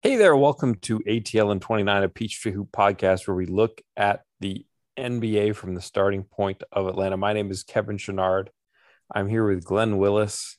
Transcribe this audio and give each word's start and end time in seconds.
Hey 0.00 0.14
there, 0.14 0.36
welcome 0.36 0.76
to 0.82 1.00
ATL 1.00 1.50
and 1.50 1.60
29, 1.60 2.04
a 2.04 2.08
Peachtree 2.08 2.52
Hoop 2.52 2.70
podcast 2.70 3.26
where 3.26 3.34
we 3.34 3.46
look 3.46 3.80
at 3.96 4.22
the 4.38 4.64
NBA 4.96 5.56
from 5.56 5.74
the 5.74 5.80
starting 5.80 6.22
point 6.22 6.62
of 6.70 6.86
Atlanta. 6.86 7.16
My 7.16 7.32
name 7.32 7.50
is 7.50 7.64
Kevin 7.64 7.96
Chouinard. 7.96 8.46
I'm 9.12 9.28
here 9.28 9.44
with 9.44 9.64
Glenn 9.64 9.98
Willis. 9.98 10.56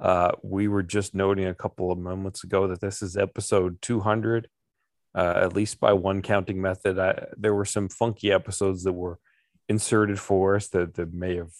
Uh, 0.00 0.32
we 0.42 0.66
were 0.66 0.82
just 0.82 1.14
noting 1.14 1.46
a 1.46 1.54
couple 1.54 1.92
of 1.92 1.98
moments 1.98 2.42
ago 2.42 2.66
that 2.66 2.80
this 2.80 3.02
is 3.02 3.16
episode 3.16 3.80
200, 3.82 4.48
uh, 5.14 5.34
at 5.36 5.54
least 5.54 5.78
by 5.78 5.92
one 5.92 6.20
counting 6.20 6.60
method. 6.60 6.98
I, 6.98 7.26
there 7.36 7.54
were 7.54 7.64
some 7.64 7.88
funky 7.88 8.32
episodes 8.32 8.82
that 8.82 8.94
were 8.94 9.20
inserted 9.68 10.18
for 10.18 10.56
us 10.56 10.66
that, 10.70 10.94
that 10.94 11.14
may 11.14 11.36
have 11.36 11.52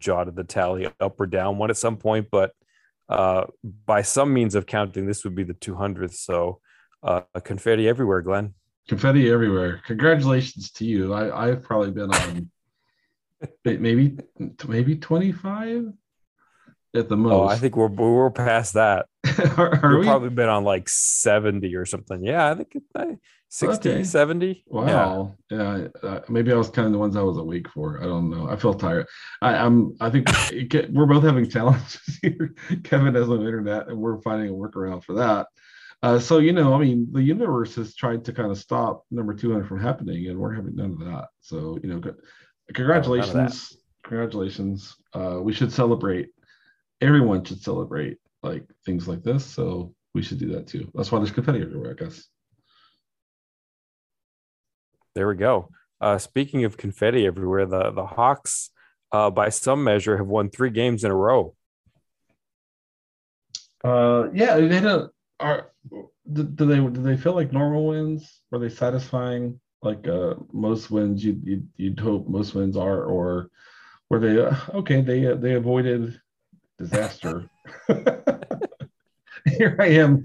jotted 0.00 0.36
the 0.36 0.44
tally 0.44 0.86
up 1.00 1.18
or 1.18 1.26
down 1.26 1.56
one 1.56 1.70
at 1.70 1.78
some 1.78 1.96
point, 1.96 2.28
but 2.30 2.52
uh, 3.08 3.44
by 3.86 4.02
some 4.02 4.32
means 4.32 4.54
of 4.54 4.66
counting, 4.66 5.06
this 5.06 5.24
would 5.24 5.34
be 5.34 5.44
the 5.44 5.54
200th. 5.54 6.14
So, 6.14 6.60
uh, 7.02 7.22
confetti 7.44 7.88
everywhere, 7.88 8.22
Glenn. 8.22 8.54
Confetti 8.88 9.30
everywhere. 9.30 9.82
Congratulations 9.86 10.70
to 10.72 10.84
you. 10.84 11.12
I, 11.12 11.48
I've 11.48 11.62
probably 11.62 11.90
been 11.90 12.12
on 12.12 12.50
maybe 13.64 14.18
maybe 14.66 14.96
25 14.96 15.92
at 16.94 17.08
the 17.08 17.16
most. 17.16 17.32
Oh, 17.32 17.44
I 17.44 17.56
think 17.56 17.76
we're 17.76 17.88
we're 17.88 18.30
past 18.30 18.74
that. 18.74 19.06
are, 19.56 19.84
are 19.84 19.90
We've 19.90 20.00
we? 20.00 20.06
probably 20.06 20.30
been 20.30 20.48
on 20.48 20.64
like 20.64 20.88
70 20.88 21.74
or 21.74 21.84
something. 21.84 22.24
Yeah, 22.24 22.50
I 22.50 22.54
think 22.54 22.76
uh, 22.94 23.04
60, 23.48 23.90
okay. 23.90 24.04
70. 24.04 24.64
Wow. 24.66 25.36
Yeah. 25.50 25.86
yeah. 26.02 26.08
Uh, 26.08 26.20
maybe 26.28 26.52
I 26.52 26.56
was 26.56 26.68
kind 26.68 26.86
of 26.86 26.92
the 26.92 26.98
ones 26.98 27.16
I 27.16 27.22
was 27.22 27.38
awake 27.38 27.68
for. 27.70 28.02
I 28.02 28.06
don't 28.06 28.30
know. 28.30 28.48
I 28.48 28.56
feel 28.56 28.74
tired. 28.74 29.06
I, 29.42 29.54
am 29.54 29.96
I 30.00 30.10
think 30.10 30.28
we're 30.92 31.06
both 31.06 31.24
having 31.24 31.48
challenges 31.48 32.00
here. 32.22 32.54
Kevin 32.84 33.14
has 33.14 33.28
no 33.28 33.36
internet, 33.36 33.88
and 33.88 33.98
we're 33.98 34.20
finding 34.22 34.50
a 34.50 34.52
workaround 34.52 35.04
for 35.04 35.14
that. 35.14 35.46
Uh, 36.02 36.18
so 36.18 36.38
you 36.38 36.52
know, 36.52 36.74
I 36.74 36.78
mean, 36.78 37.08
the 37.10 37.22
universe 37.22 37.74
has 37.74 37.94
tried 37.94 38.24
to 38.26 38.32
kind 38.32 38.50
of 38.50 38.58
stop 38.58 39.04
number 39.10 39.34
200 39.34 39.66
from 39.66 39.80
happening, 39.80 40.28
and 40.28 40.38
we're 40.38 40.54
having 40.54 40.76
none 40.76 40.92
of 40.92 41.00
that. 41.00 41.28
So 41.40 41.78
you 41.82 41.88
know, 41.88 42.00
congratulations, 42.72 43.76
congratulations. 44.04 44.94
Uh, 45.12 45.38
we 45.40 45.52
should 45.52 45.72
celebrate. 45.72 46.28
Everyone 47.00 47.44
should 47.44 47.62
celebrate 47.62 48.18
like 48.42 48.64
things 48.84 49.08
like 49.08 49.22
this. 49.22 49.44
So 49.44 49.94
we 50.14 50.22
should 50.22 50.38
do 50.38 50.52
that 50.52 50.66
too. 50.66 50.90
That's 50.94 51.12
why 51.12 51.18
there's 51.18 51.30
confetti 51.30 51.62
everywhere, 51.62 51.96
I 51.98 52.04
guess. 52.04 52.26
There 55.14 55.28
we 55.28 55.36
go. 55.36 55.70
Uh, 56.00 56.18
speaking 56.18 56.64
of 56.64 56.76
confetti 56.76 57.26
everywhere, 57.26 57.66
the 57.66 57.90
the 57.90 58.06
Hawks, 58.06 58.70
uh, 59.10 59.30
by 59.30 59.48
some 59.48 59.82
measure, 59.82 60.16
have 60.16 60.26
won 60.26 60.50
three 60.50 60.70
games 60.70 61.02
in 61.04 61.10
a 61.10 61.16
row. 61.16 61.54
Uh, 63.82 64.28
yeah, 64.32 64.56
they 64.56 64.74
had 64.74 64.84
a. 64.84 65.10
Are 65.40 65.72
do, 66.32 66.42
they 66.42 66.76
do 66.76 66.90
they 67.02 67.16
feel 67.16 67.34
like 67.34 67.52
normal 67.52 67.86
wins? 67.88 68.40
Were 68.50 68.58
they 68.58 68.68
satisfying? 68.68 69.60
Like 69.82 70.08
uh, 70.08 70.34
most 70.52 70.90
wins 70.90 71.24
you 71.24 71.40
you'd, 71.44 71.68
you'd 71.76 72.00
hope 72.00 72.28
most 72.28 72.54
wins 72.54 72.76
are, 72.76 73.04
or 73.04 73.50
were 74.10 74.18
they 74.18 74.40
uh, 74.40 74.56
okay? 74.74 75.00
They 75.00 75.26
uh, 75.26 75.36
they 75.36 75.54
avoided 75.54 76.20
disaster. 76.78 77.48
Here 79.44 79.76
I 79.78 79.86
am, 79.86 80.24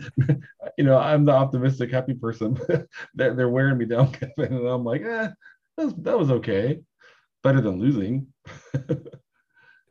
you 0.77 0.83
know, 0.83 0.97
I'm 0.97 1.25
the 1.25 1.31
optimistic, 1.31 1.91
happy 1.91 2.13
person. 2.13 2.59
they're, 3.13 3.33
they're 3.33 3.49
wearing 3.49 3.77
me 3.77 3.85
down, 3.85 4.11
Kevin, 4.13 4.53
and 4.53 4.67
I'm 4.67 4.83
like, 4.83 5.01
eh, 5.01 5.29
that 5.77 5.85
was, 5.85 5.93
that 5.99 6.19
was 6.19 6.31
okay, 6.31 6.81
better 7.41 7.61
than 7.61 7.79
losing. 7.79 8.27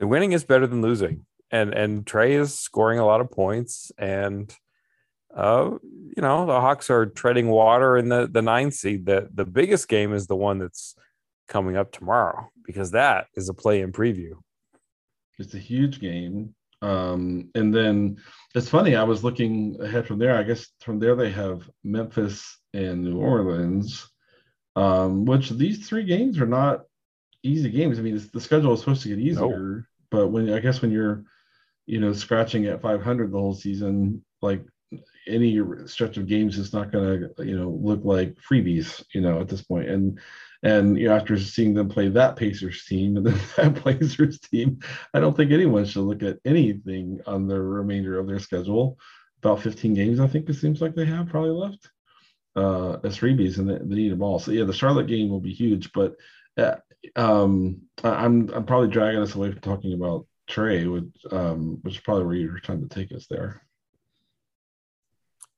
winning 0.00 0.32
is 0.32 0.44
better 0.44 0.66
than 0.66 0.82
losing, 0.82 1.24
and 1.50 1.72
and 1.72 2.04
Trae 2.04 2.40
is 2.40 2.58
scoring 2.58 2.98
a 2.98 3.06
lot 3.06 3.20
of 3.20 3.30
points, 3.30 3.92
and 3.96 4.54
uh, 5.34 5.70
you 5.82 6.20
know, 6.20 6.46
the 6.46 6.60
Hawks 6.60 6.90
are 6.90 7.06
treading 7.06 7.48
water 7.48 7.96
in 7.96 8.08
the 8.08 8.28
the 8.30 8.42
ninth 8.42 8.74
seed. 8.74 9.06
The 9.06 9.28
the 9.32 9.46
biggest 9.46 9.88
game 9.88 10.12
is 10.12 10.26
the 10.26 10.36
one 10.36 10.58
that's 10.58 10.94
coming 11.48 11.76
up 11.76 11.92
tomorrow 11.92 12.50
because 12.64 12.90
that 12.92 13.26
is 13.34 13.48
a 13.48 13.54
play 13.54 13.80
in 13.80 13.92
preview. 13.92 14.34
It's 15.38 15.54
a 15.54 15.58
huge 15.58 16.00
game. 16.00 16.54
Um, 16.82 17.50
and 17.54 17.72
then 17.72 18.18
it's 18.54 18.68
funny, 18.68 18.96
I 18.96 19.04
was 19.04 19.24
looking 19.24 19.76
ahead 19.80 20.06
from 20.06 20.18
there. 20.18 20.36
I 20.36 20.42
guess 20.42 20.68
from 20.80 20.98
there 20.98 21.14
they 21.14 21.30
have 21.30 21.70
Memphis 21.84 22.58
and 22.74 23.04
New 23.04 23.18
Orleans, 23.18 24.08
um, 24.76 25.24
which 25.24 25.50
these 25.50 25.88
three 25.88 26.04
games 26.04 26.38
are 26.38 26.46
not 26.46 26.82
easy 27.42 27.70
games. 27.70 27.98
I 27.98 28.02
mean, 28.02 28.20
the 28.32 28.40
schedule 28.40 28.74
is 28.74 28.80
supposed 28.80 29.02
to 29.02 29.08
get 29.08 29.20
easier, 29.20 29.86
but 30.10 30.28
when 30.28 30.52
I 30.52 30.58
guess 30.58 30.82
when 30.82 30.90
you're, 30.90 31.24
you 31.86 32.00
know, 32.00 32.12
scratching 32.12 32.66
at 32.66 32.82
500 32.82 33.32
the 33.32 33.38
whole 33.38 33.54
season, 33.54 34.24
like 34.42 34.64
any 35.26 35.58
stretch 35.86 36.16
of 36.16 36.26
games 36.26 36.58
is 36.58 36.72
not 36.72 36.90
going 36.90 37.28
to 37.36 37.44
you 37.44 37.56
know 37.56 37.70
look 37.70 38.00
like 38.04 38.34
freebies 38.34 39.02
you 39.14 39.20
know 39.20 39.40
at 39.40 39.48
this 39.48 39.62
point 39.62 39.88
and 39.88 40.18
and 40.62 40.98
you 40.98 41.08
know 41.08 41.16
after 41.16 41.38
seeing 41.38 41.74
them 41.74 41.88
play 41.88 42.08
that 42.08 42.36
Pacers 42.36 42.84
team 42.84 43.16
and 43.16 43.26
then 43.26 43.40
that 43.56 43.82
Blazers 43.82 44.38
team 44.40 44.80
I 45.12 45.20
don't 45.20 45.36
think 45.36 45.50
anyone 45.50 45.84
should 45.84 46.02
look 46.02 46.22
at 46.22 46.38
anything 46.44 47.20
on 47.26 47.46
the 47.46 47.60
remainder 47.60 48.18
of 48.18 48.26
their 48.26 48.38
schedule 48.38 48.98
about 49.42 49.62
15 49.62 49.94
games 49.94 50.20
I 50.20 50.26
think 50.26 50.48
it 50.48 50.54
seems 50.54 50.80
like 50.80 50.94
they 50.94 51.04
have 51.04 51.28
probably 51.28 51.50
left 51.50 51.90
uh 52.54 52.98
as 53.04 53.18
freebies 53.18 53.58
and 53.58 53.68
they, 53.68 53.78
they 53.78 53.94
need 54.02 54.12
them 54.12 54.22
all 54.22 54.38
so 54.38 54.50
yeah 54.50 54.64
the 54.64 54.72
Charlotte 54.72 55.06
game 55.06 55.28
will 55.28 55.40
be 55.40 55.52
huge 55.52 55.92
but 55.92 56.14
uh, 56.56 56.76
um 57.16 57.82
I'm 58.04 58.50
I'm 58.50 58.66
probably 58.66 58.88
dragging 58.88 59.22
us 59.22 59.34
away 59.34 59.50
from 59.50 59.60
talking 59.60 59.94
about 59.94 60.26
Trae, 60.48 60.92
which 60.92 61.32
um 61.32 61.78
which 61.82 61.94
is 61.94 62.00
probably 62.00 62.24
where 62.24 62.34
you're 62.34 62.58
trying 62.58 62.86
to 62.86 62.94
take 62.94 63.12
us 63.12 63.26
there 63.28 63.62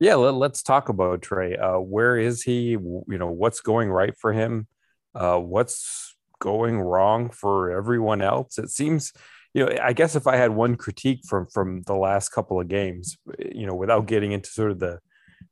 yeah, 0.00 0.16
let, 0.16 0.50
us 0.50 0.62
talk 0.62 0.88
about 0.88 1.22
Trae. 1.22 1.58
Uh, 1.58 1.80
where 1.80 2.18
is 2.18 2.42
he? 2.42 2.72
You 2.72 3.04
know, 3.06 3.28
what's 3.28 3.60
going 3.60 3.90
right 3.90 4.14
for 4.18 4.32
him? 4.32 4.66
Uh, 5.14 5.38
what's 5.38 6.16
going 6.40 6.80
wrong 6.80 7.30
for 7.30 7.70
everyone 7.70 8.20
else? 8.22 8.58
It 8.58 8.70
seems, 8.70 9.12
you 9.52 9.64
know, 9.64 9.76
I 9.82 9.92
guess 9.92 10.16
if 10.16 10.26
I 10.26 10.36
had 10.36 10.50
one 10.50 10.76
critique 10.76 11.20
from 11.26 11.46
from 11.46 11.82
the 11.82 11.94
last 11.94 12.30
couple 12.30 12.60
of 12.60 12.68
games, 12.68 13.16
you 13.38 13.66
know, 13.66 13.74
without 13.74 14.06
getting 14.06 14.32
into 14.32 14.50
sort 14.50 14.70
of 14.70 14.78
the 14.78 14.98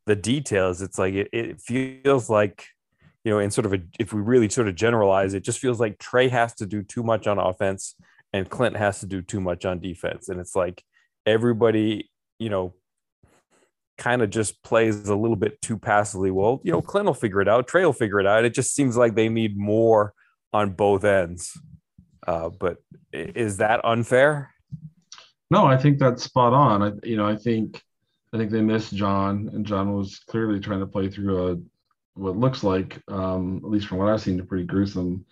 the 0.07 0.17
details, 0.17 0.83
it's 0.83 0.99
like 0.99 1.15
it, 1.15 1.29
it 1.33 1.61
feels 1.61 2.29
like, 2.29 2.67
you 3.25 3.31
know, 3.31 3.39
in 3.39 3.51
sort 3.51 3.67
of 3.67 3.75
a 3.75 3.81
if 3.99 4.13
we 4.13 4.21
really 4.21 4.49
sort 4.49 4.69
of 4.69 4.75
generalize, 4.75 5.35
it 5.35 5.45
just 5.45 5.61
feels 5.61 5.81
like 5.81 5.99
Trae 5.99 6.31
has 6.31 6.55
to 6.55 6.67
do 6.67 6.83
too 6.83 7.03
much 7.03 7.27
on 7.27 7.39
offense 7.39 7.95
and 8.33 8.49
Clint 8.49 8.77
has 8.77 9.01
to 9.01 9.07
do 9.07 9.23
too 9.23 9.41
much 9.41 9.65
on 9.65 9.79
defense, 9.79 10.29
and 10.29 10.41
it's 10.41 10.57
like 10.57 10.83
everybody, 11.27 12.11
you 12.39 12.51
know 12.51 12.75
kind 14.03 14.21
of 14.21 14.31
just 14.31 14.61
plays 14.65 15.09
a 15.09 15.15
little 15.15 15.37
bit 15.37 15.63
too 15.63 15.79
passively. 15.79 16.33
Well, 16.33 16.61
you 16.65 16.73
know, 16.73 16.83
Clint 16.83 17.07
will 17.07 17.15
figure 17.15 17.41
it 17.41 17.49
out, 17.49 17.69
Trae 17.69 17.85
will 17.85 17.93
figure 17.93 18.19
it 18.19 18.27
out. 18.27 18.45
It 18.45 18.53
just 18.53 18.75
seems 18.75 18.97
like 18.97 19.15
they 19.15 19.29
need 19.29 19.57
more 19.57 20.13
on 20.53 20.71
both 20.71 21.05
ends. 21.05 21.57
Uh, 22.27 22.49
but 22.49 22.79
is 23.13 23.59
that 23.59 23.85
unfair? 23.85 24.51
No, 25.53 25.67
I 25.67 25.77
think 25.77 25.99
that's 25.99 26.25
spot 26.25 26.53
on. 26.53 26.83
I, 26.83 27.07
you 27.07 27.17
know, 27.17 27.27
I 27.27 27.37
think 27.37 27.81
I 28.33 28.39
think 28.39 28.51
they 28.51 28.61
missed 28.61 28.95
John, 28.95 29.51
and 29.53 29.65
John 29.65 29.95
was 29.95 30.19
clearly 30.29 30.59
trying 30.59 30.81
to 30.81 30.87
play 30.87 31.09
through 31.09 31.53
a 31.53 31.57
what 32.15 32.37
looks 32.37 32.65
like, 32.65 33.01
um, 33.09 33.61
at 33.65 33.71
least 33.71 33.87
from 33.87 33.99
what 33.99 34.09
I've 34.09 34.21
seen, 34.21 34.41
a 34.41 34.45
pretty 34.45 34.65
gruesome 34.65 35.25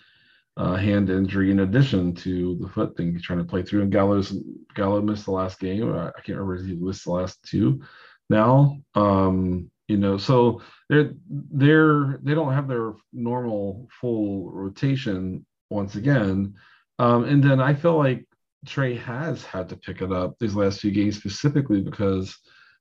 uh, 0.57 0.77
hand 0.77 1.11
injury. 1.11 1.51
In 1.51 1.61
addition 1.61 2.15
to 2.17 2.57
the 2.61 2.69
foot 2.69 2.97
thing, 2.97 3.13
he's 3.13 3.23
trying 3.23 3.41
to 3.41 3.45
play 3.45 3.63
through. 3.63 3.83
And 3.83 3.93
Gallows 3.93 4.37
Gallo 4.75 5.01
missed 5.01 5.25
the 5.25 5.33
last 5.33 5.59
game. 5.59 5.93
I 5.93 6.13
can't 6.25 6.39
remember 6.39 6.57
if 6.57 6.67
he 6.67 6.75
missed 6.75 7.05
the 7.05 7.13
last 7.13 7.43
two 7.43 7.83
now. 8.31 8.79
Um, 8.95 9.71
you 9.89 9.97
know, 9.97 10.17
so 10.17 10.63
they're 10.89 11.13
they're 11.29 12.21
they 12.23 12.35
don't 12.35 12.55
have 12.55 12.69
their 12.69 12.93
normal 13.13 13.89
full 14.01 14.51
rotation 14.51 15.45
once 15.69 15.97
again. 15.97 16.55
Um, 16.99 17.25
and 17.25 17.43
then 17.43 17.61
I 17.61 17.75
feel 17.75 17.97
like 17.97 18.27
Trey 18.67 18.95
has 18.95 19.43
had 19.45 19.69
to 19.71 19.77
pick 19.77 20.01
it 20.01 20.13
up 20.13 20.39
these 20.39 20.55
last 20.55 20.81
few 20.81 20.91
games 20.91 21.17
specifically 21.17 21.81
because 21.81 22.39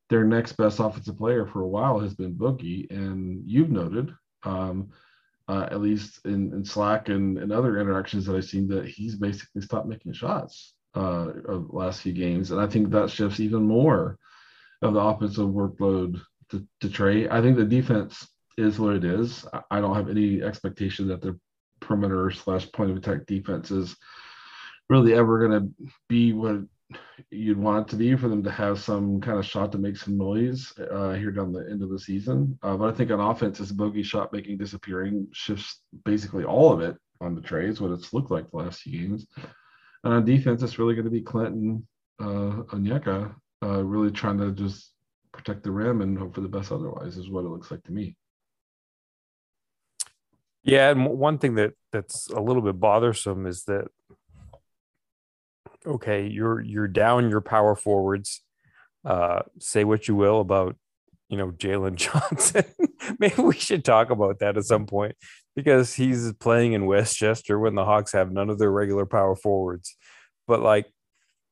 their 0.10 0.24
next 0.24 0.54
best 0.54 0.80
offensive 0.80 1.18
player 1.18 1.46
for 1.46 1.62
a 1.62 1.68
while 1.68 2.00
has 2.00 2.16
been 2.16 2.34
Bogey, 2.34 2.88
and 2.90 3.42
you've 3.45 3.69
noted, 3.69 4.13
um, 4.44 4.90
uh, 5.48 5.68
at 5.72 5.81
least 5.81 6.25
in, 6.25 6.52
in 6.54 6.66
Slack 6.66 7.10
and, 7.10 7.38
and 7.38 7.52
other 7.52 7.80
interactions 7.80 8.25
that 8.25 8.36
I've 8.36 8.45
seen, 8.45 8.68
that 8.69 8.88
he's 8.88 9.16
basically 9.16 9.62
stopped 9.62 9.88
making 9.88 10.13
shots 10.13 10.74
uh, 10.95 11.31
of 11.48 11.74
last 11.74 12.02
few 12.02 12.13
games, 12.13 12.52
and 12.52 12.60
I 12.60 12.68
think 12.68 12.90
that 12.90 13.10
shifts 13.10 13.40
even 13.40 13.63
more 13.63 14.18
of 14.81 14.94
the 14.94 15.00
offensive 15.00 15.48
workload 15.50 16.22
to, 16.52 16.66
to 16.81 16.88
Trae. 16.88 17.30
I 17.30 17.42
think 17.42 17.58
the 17.58 17.66
defense 17.66 18.28
is 18.58 18.80
what 18.80 18.96
it 18.96 19.04
is. 19.04 19.46
I 19.72 19.80
don't 19.80 19.96
have 19.96 20.10
any 20.10 20.42
expectation 20.42 21.08
that 21.08 21.22
the 21.22 21.40
perimeter 21.80 22.31
slash 22.31 22.72
point 22.72 22.92
of 22.92 22.98
attack 22.98 23.26
defense 23.26 23.72
is 23.72 23.96
really 24.90 25.14
ever 25.14 25.48
going 25.48 25.62
to 25.62 25.92
be 26.08 26.34
what 26.34 26.62
you'd 27.30 27.58
want 27.58 27.88
it 27.88 27.92
to 27.92 27.96
be 27.96 28.16
for 28.16 28.28
them 28.28 28.44
to 28.44 28.52
have 28.52 28.80
some 28.80 29.22
kind 29.22 29.38
of 29.38 29.46
shot 29.46 29.72
to 29.72 29.78
make 29.78 29.96
some 29.96 30.18
noise 30.18 30.74
uh, 30.92 31.14
here 31.14 31.31
down 31.31 31.52
the 31.52 31.68
end 31.70 31.84
of 31.84 31.90
the 31.90 32.00
season. 32.00 32.58
Uh, 32.64 32.76
but 32.76 32.94
I 32.94 32.98
think 32.98 33.12
on 33.12 33.20
offense, 33.20 33.60
this 33.60 33.72
Bogey 33.72 34.04
shot 34.04 34.34
making 34.34 34.58
disappearing 34.58 35.28
shifts 35.31 35.81
basically 36.04 36.44
all 36.44 36.74
of 36.74 36.81
it 36.81 36.98
on 37.22 37.36
the 37.36 37.42
trades, 37.42 37.80
what 37.80 37.92
it's 37.92 38.14
looked 38.14 38.31
like 38.31 38.50
the 38.50 38.58
last 38.58 38.81
few 38.81 39.08
games. 39.08 39.28
And 40.04 40.14
on 40.14 40.26
defense, 40.26 40.64
it's 40.64 40.80
really 40.80 40.96
going 40.96 41.06
to 41.06 41.12
be 41.12 41.22
Clinton, 41.22 41.86
uh, 42.20 42.64
Onyeka 42.74 43.36
uh, 43.63 43.83
really 43.83 44.11
trying 44.11 44.38
to 44.38 44.51
just 44.51 44.94
protect 45.31 45.63
the 45.63 45.71
rim 45.71 46.01
and 46.01 46.17
hope 46.17 46.35
for 46.35 46.41
the 46.41 46.47
best 46.47 46.71
otherwise 46.71 47.17
is 47.17 47.29
what 47.29 47.45
it 47.45 47.50
looks 47.50 47.71
like 47.71 47.83
to 47.83 47.91
me. 47.91 48.15
Yeah, 50.63 50.89
and 50.89 51.06
one 51.06 51.38
thing 51.38 51.56
that 51.56 51.73
that's 51.91 52.29
a 52.29 52.39
little 52.39 52.61
bit 52.61 52.79
bothersome 52.79 53.45
is 53.45 53.63
that 53.63 53.88
okay, 55.85 56.27
you're 56.27 56.61
you're 56.61 56.88
down 56.88 57.29
your 57.29 57.41
power 57.41 57.75
forwards. 57.75 58.41
Uh, 59.06 59.41
say 59.59 59.83
what 59.85 60.07
you 60.07 60.15
will 60.15 60.41
about 60.41 60.75
you 61.29 61.38
know 61.38 61.51
Jalen 61.51 61.95
Johnson. 61.95 62.65
Maybe 63.19 63.41
we 63.41 63.56
should 63.56 63.85
talk 63.85 64.09
about 64.09 64.39
that 64.39 64.57
at 64.57 64.65
some 64.65 64.85
point 64.85 65.15
because 65.56 65.94
he's 65.94 66.33
playing 66.33 66.73
in 66.73 66.85
Westchester 66.85 67.57
when 67.57 67.75
the 67.75 67.85
Hawks 67.85 68.11
have 68.11 68.31
none 68.31 68.50
of 68.50 68.59
their 68.59 68.71
regular 68.71 69.06
power 69.06 69.35
forwards. 69.35 69.95
But 70.47 70.61
like 70.61 70.88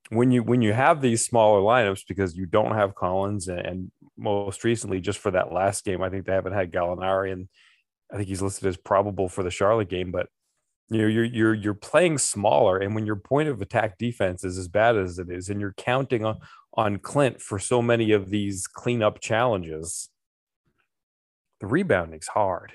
when 0.09 0.31
you 0.31 0.44
when 0.44 0.62
you 0.62 0.74
have 0.74 1.01
these 1.01 1.25
smaller 1.25 1.62
lineups 1.62 2.04
because 2.07 2.36
you 2.36 2.45
don't 2.45 2.75
have 2.75 2.95
Collins 2.95 3.48
and, 3.48 3.59
and 3.59 3.92
most 4.18 4.63
recently 4.63 5.00
just 5.00 5.19
for 5.19 5.31
that 5.31 5.51
last 5.51 5.86
game, 5.86 6.01
I 6.01 6.09
think 6.09 6.25
they 6.25 6.33
haven't 6.33 6.54
had 6.54 6.71
Gallinari 6.71 7.31
and 7.31 7.48
I 8.12 8.15
think 8.15 8.27
he's 8.27 8.42
listed 8.42 8.68
as 8.68 8.77
probable 8.77 9.27
for 9.30 9.44
the 9.44 9.51
Charlotte 9.51 9.89
game, 9.89 10.12
but 10.12 10.27
you 10.89 11.01
know 11.01 11.07
you're 11.07 11.25
you're 11.25 11.54
you're 11.54 11.74
playing 11.74 12.18
smaller. 12.18 12.77
And 12.77 12.95
when 12.95 13.06
your 13.06 13.18
point 13.18 13.50
of 13.50 13.62
attack 13.62 13.98
defense 13.98 14.44
is 14.44 14.57
as 14.57 14.68
bad 14.68 14.98
as 14.98 15.19
it 15.19 15.30
is 15.30 15.50
and 15.50 15.59
you're 15.59 15.74
counting 15.74 16.25
on 16.25 16.38
on 16.74 17.00
Clint 17.00 17.42
for 17.42 17.59
so 17.59 17.81
many 17.81 18.12
of 18.12 18.30
these 18.30 18.68
cleanup 18.68 19.19
challenges 19.19 20.09
the 21.59 21.68
rebounding's 21.68 22.27
hard 22.27 22.74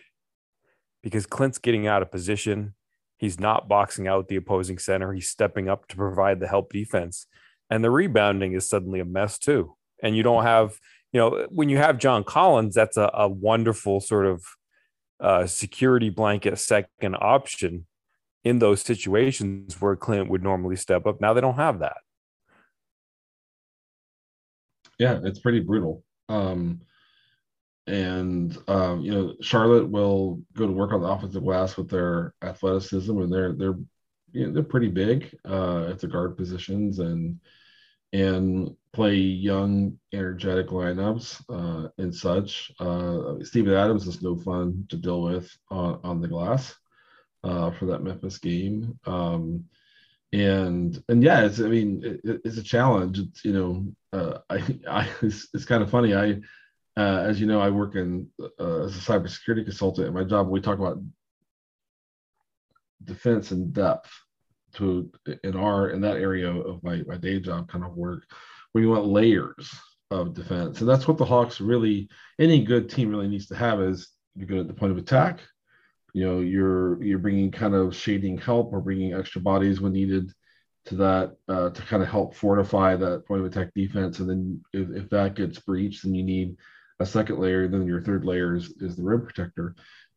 because 1.03 1.27
Clint's 1.27 1.59
getting 1.59 1.87
out 1.87 2.03
of 2.03 2.11
position 2.11 2.75
he's 3.23 3.41
not 3.41 3.69
boxing 3.69 4.07
out 4.07 4.29
the 4.29 4.37
opposing 4.37 4.79
center 4.79 5.15
he's 5.15 5.29
stepping 5.29 5.71
up 5.71 5.89
to 5.89 5.97
provide 5.97 6.41
the 6.41 6.49
help 6.49 6.71
defense 6.71 7.27
and 7.71 7.83
the 7.83 7.91
rebounding 7.91 8.53
is 8.53 8.69
suddenly 8.69 9.01
a 9.01 9.05
mess 9.05 9.39
too 9.39 9.75
and 10.03 10.15
you 10.15 10.23
don't 10.23 10.43
have 10.43 10.79
you 11.13 11.19
know 11.19 11.47
when 11.51 11.71
you 11.71 11.79
have 11.79 11.97
John 11.97 12.25
Collins 12.25 12.75
that's 12.75 12.99
a, 12.99 13.11
a 13.15 13.29
wonderful 13.29 14.01
sort 14.01 14.27
of 14.27 14.45
uh, 15.21 15.47
security 15.47 16.11
blanket 16.11 16.59
second 16.59 17.17
option 17.21 17.87
in 18.45 18.59
those 18.59 18.83
situations 18.83 19.81
where 19.81 19.97
Clint 19.97 20.29
would 20.29 20.43
normally 20.43 20.77
step 20.77 21.07
up. 21.07 21.21
Now 21.21 21.33
they 21.33 21.41
don't 21.41 21.55
have 21.55 21.79
that. 21.79 21.99
Yeah, 24.99 25.21
it's 25.23 25.39
pretty 25.39 25.61
brutal. 25.61 26.03
Um, 26.29 26.81
and 27.87 28.57
um, 28.69 29.01
you 29.01 29.13
know, 29.13 29.35
Charlotte 29.41 29.89
will 29.89 30.41
go 30.55 30.67
to 30.67 30.73
work 30.73 30.93
on 30.93 31.01
the 31.01 31.09
offensive 31.09 31.45
glass 31.45 31.77
with 31.77 31.89
their 31.89 32.35
athleticism, 32.43 33.17
and 33.19 33.33
they're 33.33 33.53
they're 33.53 33.79
you 34.33 34.47
know, 34.47 34.53
they're 34.53 34.63
pretty 34.63 34.89
big 34.89 35.35
uh, 35.49 35.87
at 35.87 35.99
the 35.99 36.09
guard 36.09 36.37
positions, 36.37 36.99
and 36.99 37.39
and 38.13 38.77
play 38.93 39.15
young, 39.15 39.99
energetic 40.13 40.69
lineups 40.69 41.43
uh, 41.49 41.89
and 41.99 42.15
such. 42.15 42.71
Uh, 42.79 43.43
Steven 43.43 43.75
Adams 43.75 44.07
is 44.07 44.23
no 44.23 44.37
fun 44.37 44.87
to 44.91 44.97
deal 44.97 45.23
with 45.23 45.51
on, 45.71 45.99
on 46.05 46.21
the 46.21 46.29
glass 46.29 46.75
uh, 47.43 47.71
for 47.71 47.87
that 47.87 48.03
Memphis 48.03 48.39
game. 48.39 48.99
Um, 49.07 49.65
and 50.33 51.03
and 51.09 51.23
yeah, 51.23 51.45
it's 51.45 51.61
I 51.61 51.69
mean 51.69 52.03
it, 52.05 52.41
it's 52.45 52.59
a 52.59 52.63
challenge. 52.63 53.19
It's 53.19 53.45
you 53.45 53.53
know 53.53 53.87
uh, 54.13 54.39
I 54.51 54.79
I 54.89 55.09
it's, 55.23 55.49
it's, 55.53 55.65
kind 55.65 55.83
of 55.83 55.91
funny. 55.91 56.15
I 56.15 56.41
uh, 56.97 57.25
as 57.27 57.41
you 57.41 57.47
know 57.47 57.61
I 57.61 57.71
work 57.71 57.95
in 57.95 58.29
uh, 58.41 58.85
as 58.85 58.97
a 58.97 59.01
cybersecurity 59.01 59.65
consultant. 59.65 60.09
In 60.09 60.15
my 60.15 60.25
job, 60.25 60.49
we 60.49 60.61
talk 60.61 60.79
about 60.79 60.99
defense 63.05 63.53
in 63.53 63.73
depth 63.73 64.11
to 64.75 65.11
in 65.45 65.57
our 65.57 65.91
in 65.91 66.01
that 66.01 66.17
area 66.17 66.51
of 66.51 66.83
my 66.83 67.03
my 67.07 67.17
day 67.17 67.41
job 67.41 67.69
kind 67.69 67.85
of 67.85 67.97
work 67.97 68.25
where 68.73 68.83
you 68.83 68.91
want 68.91 69.07
layers 69.07 69.71
of 70.11 70.35
defense 70.35 70.81
and 70.81 70.89
that's 70.89 71.09
what 71.09 71.19
the 71.19 71.25
hawks 71.25 71.61
really 71.61 72.09
any 72.39 72.65
good 72.65 72.89
team 72.89 73.09
really 73.11 73.29
needs 73.29 73.47
to 73.47 73.57
have 73.57 73.81
is 73.81 74.11
you're 74.35 74.47
good 74.47 74.59
at 74.59 74.69
the 74.69 74.75
point 74.75 74.93
of 74.93 74.99
attack 74.99 75.41
you 76.15 76.25
know 76.25 76.41
you're 76.41 77.03
you're 77.03 77.19
bringing 77.19 77.51
kind 77.51 77.75
of 77.75 77.95
shading 77.95 78.39
help 78.39 78.73
or 78.73 78.81
bringing 78.81 79.15
extra 79.15 79.41
bodies 79.41 79.81
when 79.81 79.93
needed 79.93 80.33
to 80.85 80.97
that 80.97 81.37
uh, 81.49 81.71
to 81.71 81.83
kind 81.83 82.03
of 82.03 82.09
help 82.09 82.35
fortify 82.35 82.97
that 82.97 83.25
point 83.27 83.41
of 83.41 83.47
attack 83.47 83.73
defense 83.75 84.21
and 84.21 84.29
then 84.29 84.61
if, 84.73 84.91
if 84.91 85.11
that 85.11 85.35
gets 85.35 85.59
breached 85.61 86.03
then 86.03 86.15
you 86.15 86.25
need 86.25 86.57
a 87.03 87.07
second 87.07 87.39
layer 87.39 87.69
then 87.69 87.87
your 87.87 88.01
third 88.01 88.25
layer 88.25 88.55
is, 88.55 88.73
is 88.81 88.97
the 88.97 89.03
rim 89.03 89.23
protector 89.23 89.75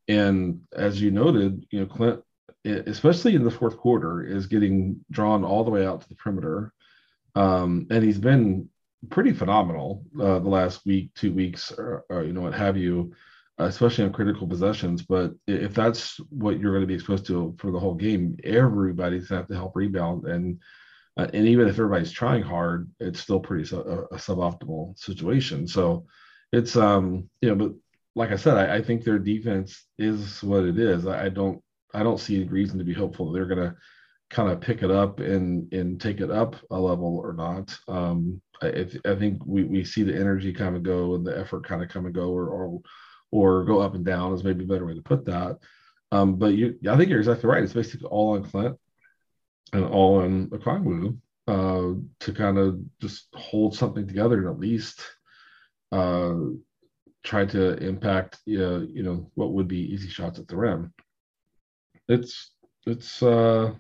and 0.08 0.62
as 0.76 1.02
you 1.02 1.12
noted 1.12 1.66
you 1.72 1.80
know 1.80 1.86
clint 1.86 2.22
especially 2.64 3.36
in 3.36 3.44
the 3.44 3.52
fourth 3.52 3.78
quarter 3.78 4.24
is 4.24 4.48
getting 4.48 5.00
drawn 5.12 5.44
all 5.44 5.64
the 5.64 5.72
way 5.72 5.86
out 5.86 6.02
to 6.02 6.10
the 6.10 6.16
perimeter 6.16 6.74
um, 7.36 7.86
and 7.92 8.04
he's 8.04 8.18
been 8.18 8.70
pretty 9.10 9.34
phenomenal 9.34 10.04
uh, 10.20 10.40
the 10.40 10.50
last 10.50 10.86
week 10.86 11.12
two 11.16 11.32
weeks 11.32 11.72
or, 11.72 12.06
or 12.10 12.24
you 12.24 12.34
know 12.34 12.42
what 12.42 12.54
have 12.54 12.78
you 12.78 13.14
especially 13.58 14.04
on 14.04 14.12
critical 14.12 14.48
possessions. 14.48 15.02
But 15.02 15.34
if 15.48 15.74
that's 15.74 16.20
what 16.30 16.60
you're 16.60 16.74
going 16.74 16.84
to 16.84 16.88
be 16.88 16.96
exposed 16.96 17.26
to 17.28 17.56
for 17.58 17.72
the 17.72 17.80
whole 17.80 17.94
game, 17.94 18.38
everybody's 18.44 19.28
going 19.28 19.40
to 19.40 19.44
have 19.44 19.48
to 19.48 19.56
help 19.56 19.76
rebound. 19.76 20.26
And 20.26 20.60
uh, 21.18 21.28
and 21.34 21.48
even 21.48 21.68
if 21.70 21.76
everybody's 21.76 22.12
trying 22.12 22.44
hard, 22.44 22.92
it's 23.00 23.22
still 23.22 23.40
pretty 23.40 23.64
su- 23.64 23.80
a, 23.80 24.16
a, 24.16 24.18
suboptimal 24.18 25.00
situation. 25.00 25.66
So 25.66 26.08
it's 26.56 26.76
um 26.76 27.30
you 27.42 27.50
know, 27.50 27.56
but 27.56 27.76
like 28.16 28.32
I 28.32 28.38
said, 28.38 28.58
I, 28.58 28.76
I 28.78 28.82
think 28.82 29.04
their 29.04 29.20
defense 29.20 29.86
is 29.98 30.42
what 30.42 30.64
it 30.64 30.80
is. 30.80 31.06
I, 31.06 31.26
I 31.26 31.30
don't 31.30 31.62
I 31.94 32.04
don't 32.04 32.20
see 32.20 32.38
any 32.38 32.46
reason 32.46 32.78
to 32.80 32.86
be 32.86 32.94
hopeful 32.94 33.32
that 33.32 33.34
they're 33.34 33.56
going 33.56 33.70
to 33.70 33.76
kind 34.30 34.50
of 34.50 34.62
pick 34.62 34.84
it 34.84 34.92
up 34.92 35.20
and 35.20 35.72
and 35.74 36.00
take 36.00 36.22
it 36.22 36.32
up 36.32 36.56
a 36.72 36.80
level 36.80 37.18
or 37.18 37.34
not. 37.34 37.78
Um, 37.88 38.42
I, 38.62 38.88
I 39.06 39.16
think 39.16 39.42
we, 39.46 39.64
we 39.64 39.84
see 39.84 40.04
the 40.04 40.16
energy 40.16 40.54
kind 40.54 40.76
of 40.76 40.84
go 40.84 41.16
and 41.16 41.26
the 41.26 41.38
effort 41.38 41.68
kind 41.68 41.84
of 41.84 41.90
come 41.90 42.06
and 42.06 42.16
go, 42.16 42.30
or, 42.30 42.48
or 42.48 42.82
or 43.32 43.66
go 43.66 43.80
up 43.80 43.96
and 43.96 44.06
down 44.06 44.34
is 44.34 44.44
maybe 44.44 44.64
a 44.64 44.68
better 44.68 44.86
way 44.86 44.96
to 44.96 45.02
put 45.02 45.26
that. 45.26 45.60
Um, 46.12 46.36
but 46.36 46.54
you, 46.54 46.80
I 46.90 46.96
think 46.96 47.10
you're 47.10 47.20
exactly 47.20 47.50
right. 47.50 47.64
It's 47.64 47.74
basically 47.74 48.08
all 48.08 48.36
on 48.36 48.44
Clint 48.44 48.78
and 49.74 49.84
all 49.86 50.22
on 50.22 50.48
Okongwu 50.48 51.18
uh, 51.48 52.00
to 52.22 52.34
kind 52.34 52.58
of 52.58 52.80
just 53.02 53.28
hold 53.34 53.76
something 53.76 54.08
together 54.08 54.38
and 54.38 54.48
at 54.48 54.60
least 54.60 55.02
uh, 55.92 56.36
try 57.24 57.46
to 57.46 57.78
impact, 57.78 58.40
you 58.46 58.60
know, 58.60 58.88
you 58.90 59.04
know, 59.04 59.30
what 59.36 59.54
would 59.54 59.68
be 59.68 59.94
easy 59.94 60.10
shots 60.10 60.40
at 60.40 60.48
the 60.48 60.56
rim. 60.56 60.94
It's 62.08 62.52
it's 62.86 63.24
uh, 63.24 63.74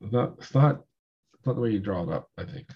not 0.00 0.34
it's 0.38 0.54
not 0.54 0.80
it's 1.34 1.46
not 1.46 1.54
the 1.54 1.60
way 1.60 1.70
you 1.70 1.80
draw 1.80 2.02
it 2.02 2.10
up. 2.10 2.28
I 2.36 2.44
think. 2.44 2.68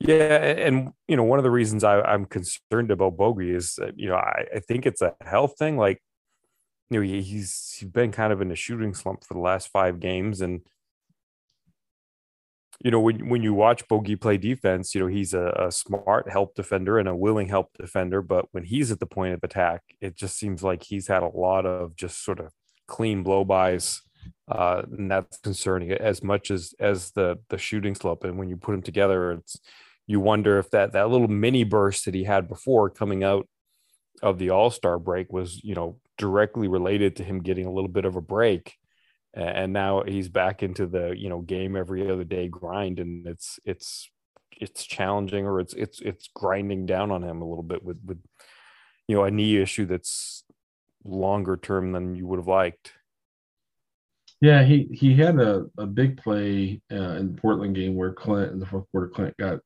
Yeah, 0.00 0.16
and 0.16 0.92
you 1.08 1.16
know, 1.16 1.22
one 1.22 1.38
of 1.38 1.44
the 1.44 1.50
reasons 1.50 1.82
I, 1.82 2.12
am 2.12 2.26
concerned 2.26 2.90
about 2.90 3.16
Bogey 3.16 3.52
is, 3.52 3.78
you 3.96 4.08
know, 4.08 4.16
I, 4.16 4.44
I, 4.56 4.60
think 4.60 4.84
it's 4.84 5.00
a 5.00 5.14
health 5.22 5.54
thing. 5.58 5.78
Like, 5.78 6.02
you 6.90 6.98
know, 6.98 7.02
he, 7.02 7.22
he's 7.22 7.74
he's 7.78 7.88
been 7.88 8.12
kind 8.12 8.30
of 8.32 8.42
in 8.42 8.50
a 8.50 8.54
shooting 8.54 8.92
slump 8.92 9.24
for 9.24 9.32
the 9.32 9.40
last 9.40 9.68
five 9.68 10.00
games, 10.00 10.42
and 10.42 10.60
you 12.80 12.90
know, 12.90 13.00
when 13.00 13.28
when 13.28 13.42
you 13.42 13.54
watch 13.54 13.86
Bogey 13.88 14.16
play 14.16 14.36
defense, 14.36 14.94
you 14.94 15.00
know, 15.00 15.06
he's 15.06 15.34
a, 15.34 15.66
a 15.66 15.72
smart 15.72 16.30
help 16.30 16.54
defender 16.54 16.98
and 16.98 17.08
a 17.08 17.14
willing 17.16 17.48
help 17.48 17.68
defender. 17.78 18.22
But 18.22 18.46
when 18.52 18.64
he's 18.64 18.90
at 18.90 19.00
the 19.00 19.06
point 19.06 19.34
of 19.34 19.40
attack, 19.42 19.82
it 20.00 20.16
just 20.16 20.38
seems 20.38 20.62
like 20.62 20.82
he's 20.82 21.08
had 21.08 21.22
a 21.22 21.28
lot 21.28 21.66
of 21.66 21.96
just 21.96 22.24
sort 22.24 22.40
of 22.40 22.50
clean 22.86 23.22
blow 23.22 23.44
bys 23.44 24.02
uh, 24.48 24.82
and 24.98 25.10
that's 25.10 25.38
concerning 25.38 25.92
as 25.92 26.22
much 26.22 26.50
as 26.50 26.74
as 26.78 27.10
the 27.12 27.38
the 27.48 27.58
shooting 27.58 27.94
slope. 27.94 28.24
And 28.24 28.38
when 28.38 28.48
you 28.48 28.56
put 28.56 28.72
them 28.72 28.82
together, 28.82 29.32
it's 29.32 29.58
you 30.06 30.20
wonder 30.20 30.58
if 30.58 30.70
that 30.70 30.92
that 30.92 31.08
little 31.08 31.28
mini 31.28 31.64
burst 31.64 32.04
that 32.04 32.14
he 32.14 32.24
had 32.24 32.48
before 32.48 32.90
coming 32.90 33.24
out 33.24 33.48
of 34.22 34.38
the 34.38 34.50
all-star 34.50 34.98
break 34.98 35.32
was 35.32 35.62
you 35.64 35.74
know 35.74 35.98
directly 36.18 36.68
related 36.68 37.16
to 37.16 37.24
him 37.24 37.42
getting 37.42 37.66
a 37.66 37.72
little 37.72 37.88
bit 37.88 38.04
of 38.04 38.16
a 38.16 38.20
break 38.20 38.74
and 39.34 39.72
now 39.72 40.02
he's 40.02 40.28
back 40.28 40.62
into 40.62 40.86
the 40.86 41.14
you 41.16 41.28
know 41.28 41.40
game 41.40 41.76
every 41.76 42.10
other 42.10 42.24
day 42.24 42.48
grind 42.48 42.98
and 42.98 43.26
it's 43.26 43.58
it's 43.64 44.10
it's 44.60 44.84
challenging 44.84 45.44
or 45.46 45.60
it's 45.60 45.74
it's 45.74 46.00
it's 46.00 46.28
grinding 46.34 46.86
down 46.86 47.10
on 47.10 47.22
him 47.22 47.42
a 47.42 47.48
little 47.48 47.64
bit 47.64 47.82
with 47.82 47.98
with 48.04 48.20
you 49.08 49.16
know 49.16 49.24
a 49.24 49.30
knee 49.30 49.56
issue 49.56 49.86
that's 49.86 50.44
longer 51.04 51.56
term 51.56 51.92
than 51.92 52.14
you 52.14 52.26
would 52.26 52.38
have 52.38 52.48
liked 52.48 52.92
yeah 54.40 54.62
he 54.62 54.88
he 54.92 55.14
had 55.14 55.38
a, 55.38 55.66
a 55.78 55.86
big 55.86 56.16
play 56.16 56.80
uh, 56.92 57.16
in 57.16 57.34
the 57.34 57.40
portland 57.40 57.74
game 57.74 57.94
where 57.94 58.12
clint 58.12 58.52
in 58.52 58.60
the 58.60 58.66
fourth 58.66 58.86
quarter 58.92 59.08
clint 59.08 59.36
got 59.36 59.58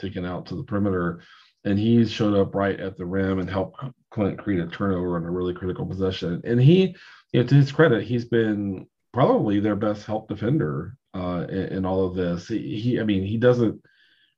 taken 0.00 0.24
out 0.24 0.46
to 0.46 0.56
the 0.56 0.64
perimeter. 0.64 1.20
And 1.64 1.78
he 1.78 2.04
showed 2.06 2.34
up 2.34 2.54
right 2.54 2.80
at 2.80 2.96
the 2.96 3.04
rim 3.04 3.38
and 3.38 3.50
helped 3.50 3.78
Clint 4.10 4.38
create 4.38 4.60
a 4.60 4.66
turnover 4.66 5.16
on 5.16 5.24
a 5.24 5.30
really 5.30 5.52
critical 5.52 5.84
possession. 5.84 6.40
And 6.44 6.60
he, 6.60 6.96
you 7.32 7.40
know, 7.40 7.46
to 7.46 7.54
his 7.54 7.72
credit, 7.72 8.04
he's 8.04 8.24
been 8.24 8.86
probably 9.12 9.60
their 9.60 9.76
best 9.76 10.06
help 10.06 10.28
defender 10.28 10.96
uh, 11.14 11.46
in, 11.48 11.64
in, 11.66 11.86
all 11.86 12.06
of 12.06 12.14
this. 12.14 12.48
He, 12.48 12.80
he, 12.80 13.00
I 13.00 13.04
mean, 13.04 13.24
he 13.24 13.36
doesn't 13.36 13.82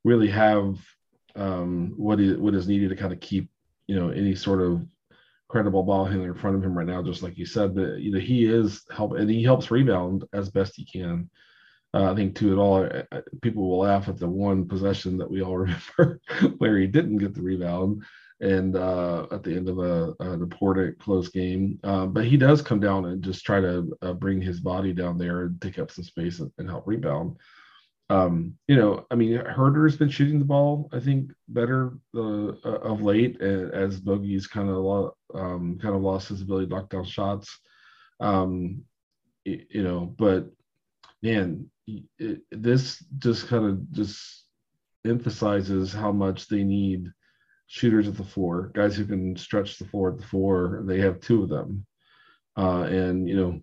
really 0.04 0.28
have 0.28 0.78
um, 1.34 1.94
what 1.96 2.20
is 2.20 2.38
what 2.38 2.54
is 2.54 2.68
needed 2.68 2.90
to 2.90 2.96
kind 2.96 3.12
of 3.12 3.20
keep, 3.20 3.50
you 3.86 3.96
know, 3.98 4.10
any 4.10 4.34
sort 4.34 4.60
of 4.60 4.86
credible 5.48 5.82
ball 5.82 6.04
handler 6.04 6.32
in 6.32 6.38
front 6.38 6.56
of 6.56 6.64
him 6.64 6.76
right 6.76 6.86
now. 6.86 7.02
Just 7.02 7.22
like 7.22 7.38
you 7.38 7.46
said, 7.46 7.74
but 7.74 7.98
you 7.98 8.12
know, 8.12 8.20
he 8.20 8.44
is 8.44 8.84
help 8.94 9.12
and 9.12 9.30
he 9.30 9.42
helps 9.42 9.70
rebound 9.70 10.24
as 10.32 10.50
best 10.50 10.74
he 10.76 10.84
can. 10.84 11.30
Uh, 11.94 12.10
I 12.10 12.14
think 12.14 12.34
to 12.36 12.52
it 12.52 12.56
all, 12.56 12.88
people 13.42 13.68
will 13.68 13.80
laugh 13.80 14.08
at 14.08 14.18
the 14.18 14.28
one 14.28 14.66
possession 14.66 15.18
that 15.18 15.30
we 15.30 15.42
all 15.42 15.58
remember 15.58 16.20
where 16.56 16.78
he 16.78 16.86
didn't 16.86 17.18
get 17.18 17.34
the 17.34 17.42
rebound 17.42 18.02
and 18.42 18.76
uh, 18.76 19.26
at 19.30 19.44
the 19.44 19.54
end 19.54 19.68
of 19.68 19.78
a, 19.78 20.14
an 20.18 20.42
important 20.42 20.98
close 20.98 21.28
game. 21.28 21.78
Um, 21.84 22.12
but 22.12 22.24
he 22.24 22.36
does 22.36 22.60
come 22.60 22.80
down 22.80 23.06
and 23.06 23.22
just 23.22 23.46
try 23.46 23.60
to 23.60 23.96
uh, 24.02 24.12
bring 24.12 24.42
his 24.42 24.58
body 24.60 24.92
down 24.92 25.16
there 25.16 25.42
and 25.42 25.60
take 25.62 25.78
up 25.78 25.92
some 25.92 26.04
space 26.04 26.40
and, 26.40 26.50
and 26.58 26.68
help 26.68 26.86
rebound. 26.86 27.36
Um, 28.10 28.58
you 28.66 28.76
know, 28.76 29.06
I 29.10 29.14
mean, 29.14 29.36
Hunter's 29.36 29.96
been 29.96 30.10
shooting 30.10 30.40
the 30.40 30.44
ball, 30.44 30.90
I 30.92 30.98
think, 30.98 31.32
better 31.48 31.92
uh, 32.14 32.52
of 32.62 33.00
late 33.00 33.40
as 33.40 34.00
Bogey's 34.00 34.48
kind 34.48 34.68
of 34.68 34.76
lo- 34.76 35.16
um, 35.34 35.78
kind 35.80 35.94
of 35.94 36.02
lost 36.02 36.28
his 36.28 36.42
ability 36.42 36.66
to 36.66 36.74
knock 36.74 36.90
down 36.90 37.04
shots. 37.04 37.58
Um, 38.20 38.82
you 39.44 39.82
know, 39.82 40.14
but 40.18 40.50
man, 41.22 41.70
it, 41.86 42.42
this 42.50 43.02
just 43.18 43.46
kind 43.46 43.66
of 43.66 43.92
just 43.92 44.44
emphasizes 45.04 45.92
how 45.92 46.12
much 46.12 46.48
they 46.48 46.64
need 46.64 47.10
shooters 47.72 48.06
at 48.06 48.18
the 48.18 48.24
four, 48.24 48.70
guys 48.74 48.94
who 48.94 49.06
can 49.06 49.34
stretch 49.34 49.78
the 49.78 49.86
floor 49.86 50.12
at 50.12 50.18
the 50.18 50.26
four. 50.26 50.82
They 50.84 51.00
have 51.00 51.20
two 51.20 51.42
of 51.42 51.48
them. 51.48 51.86
Uh, 52.54 52.82
and, 52.82 53.26
you 53.26 53.34
know, 53.34 53.60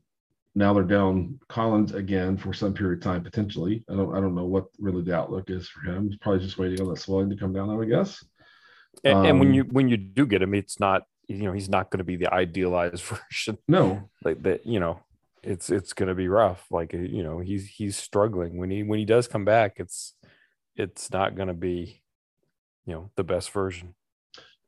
now 0.55 0.73
they're 0.73 0.83
down 0.83 1.39
Collins 1.47 1.93
again 1.93 2.35
for 2.35 2.51
some 2.51 2.73
period 2.73 2.97
of 2.97 3.03
time 3.03 3.23
potentially. 3.23 3.85
I 3.87 3.95
don't 3.95 4.15
I 4.15 4.19
don't 4.19 4.33
know 4.33 4.47
what 4.47 4.65
really 4.79 5.03
the 5.03 5.15
outlook 5.15 5.51
is 5.51 5.69
for 5.69 5.81
him. 5.81 6.09
He's 6.09 6.17
probably 6.17 6.43
just 6.43 6.57
waiting 6.57 6.81
on 6.81 6.89
that 6.89 6.99
swelling 6.99 7.29
to 7.29 7.35
come 7.35 7.53
down, 7.53 7.69
I 7.69 7.75
would 7.75 7.87
guess. 7.87 8.25
And, 9.03 9.19
um, 9.19 9.25
and 9.25 9.39
when 9.39 9.53
you 9.53 9.63
when 9.65 9.89
you 9.89 9.97
do 9.97 10.25
get 10.25 10.41
him, 10.41 10.55
it's 10.55 10.79
not 10.79 11.03
you 11.27 11.43
know 11.43 11.53
he's 11.53 11.69
not 11.69 11.91
going 11.91 11.99
to 11.99 12.03
be 12.03 12.15
the 12.15 12.33
idealized 12.33 13.03
version. 13.31 13.59
No, 13.67 14.09
like 14.25 14.41
that 14.41 14.65
you 14.65 14.79
know 14.79 14.99
it's 15.43 15.69
it's 15.69 15.93
going 15.93 16.09
to 16.09 16.15
be 16.15 16.27
rough. 16.27 16.65
Like 16.71 16.93
you 16.93 17.21
know 17.21 17.39
he's 17.39 17.67
he's 17.67 17.95
struggling 17.95 18.57
when 18.57 18.71
he 18.71 18.81
when 18.81 18.97
he 18.97 19.05
does 19.05 19.27
come 19.27 19.45
back. 19.45 19.73
It's 19.77 20.15
it's 20.75 21.11
not 21.11 21.35
going 21.35 21.47
to 21.47 21.53
be 21.53 22.01
you 22.87 22.95
know 22.95 23.11
the 23.15 23.23
best 23.23 23.51
version. 23.51 23.93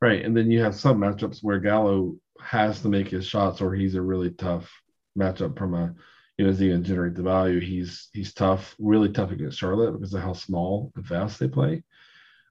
Right. 0.02 0.24
And 0.24 0.36
then 0.36 0.50
you 0.50 0.60
have 0.60 0.74
some 0.74 0.98
matchups 0.98 1.38
where 1.42 1.60
Gallo 1.60 2.16
has 2.40 2.80
to 2.82 2.88
make 2.88 3.08
his 3.08 3.24
shots 3.24 3.60
or 3.60 3.72
he's 3.72 3.94
a 3.94 4.02
really 4.02 4.32
tough 4.32 4.68
matchup 5.16 5.56
from 5.56 5.74
a 5.74 5.94
you 6.36 6.44
know, 6.44 6.50
is 6.50 6.58
he 6.58 6.70
to 6.70 6.78
generate 6.78 7.14
the 7.14 7.22
value? 7.22 7.60
He's 7.60 8.08
he's 8.12 8.34
tough, 8.34 8.74
really 8.80 9.10
tough 9.10 9.30
against 9.30 9.58
Charlotte 9.58 9.92
because 9.92 10.12
of 10.12 10.22
how 10.22 10.32
small 10.32 10.90
and 10.96 11.06
fast 11.06 11.38
they 11.38 11.46
play. 11.46 11.84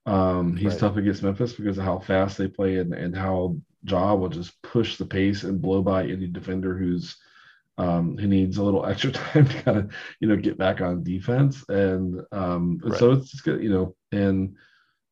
Um, 0.06 0.56
he's 0.56 0.74
right. 0.74 0.80
tough 0.80 0.96
against 0.96 1.24
Memphis 1.24 1.54
because 1.54 1.78
of 1.78 1.84
how 1.84 2.00
fast 2.00 2.38
they 2.38 2.48
play 2.48 2.78
and, 2.78 2.94
and 2.94 3.14
how 3.16 3.58
Ja 3.84 4.16
will 4.16 4.30
just 4.30 4.62
push 4.62 4.96
the 4.96 5.06
pace 5.06 5.44
and 5.44 5.62
blow 5.62 5.82
by 5.82 6.04
any 6.04 6.28
defender 6.28 6.78
who's 6.78 7.18
um, 7.78 8.18
who 8.18 8.28
needs 8.28 8.58
a 8.58 8.64
little 8.64 8.86
extra 8.90 9.12
time 9.12 9.46
to 9.48 9.64
kind 9.64 9.78
of 9.78 9.94
you 10.22 10.30
know 10.30 10.38
get 10.38 10.58
back 10.58 10.80
on 10.80 11.04
defense. 11.04 11.66
And 11.68 12.22
um, 12.32 12.80
right. 12.82 12.98
so 12.98 13.12
it's 13.12 13.32
just 13.32 13.44
good, 13.44 13.62
you 13.62 13.72
know, 13.72 13.96
and 14.14 14.56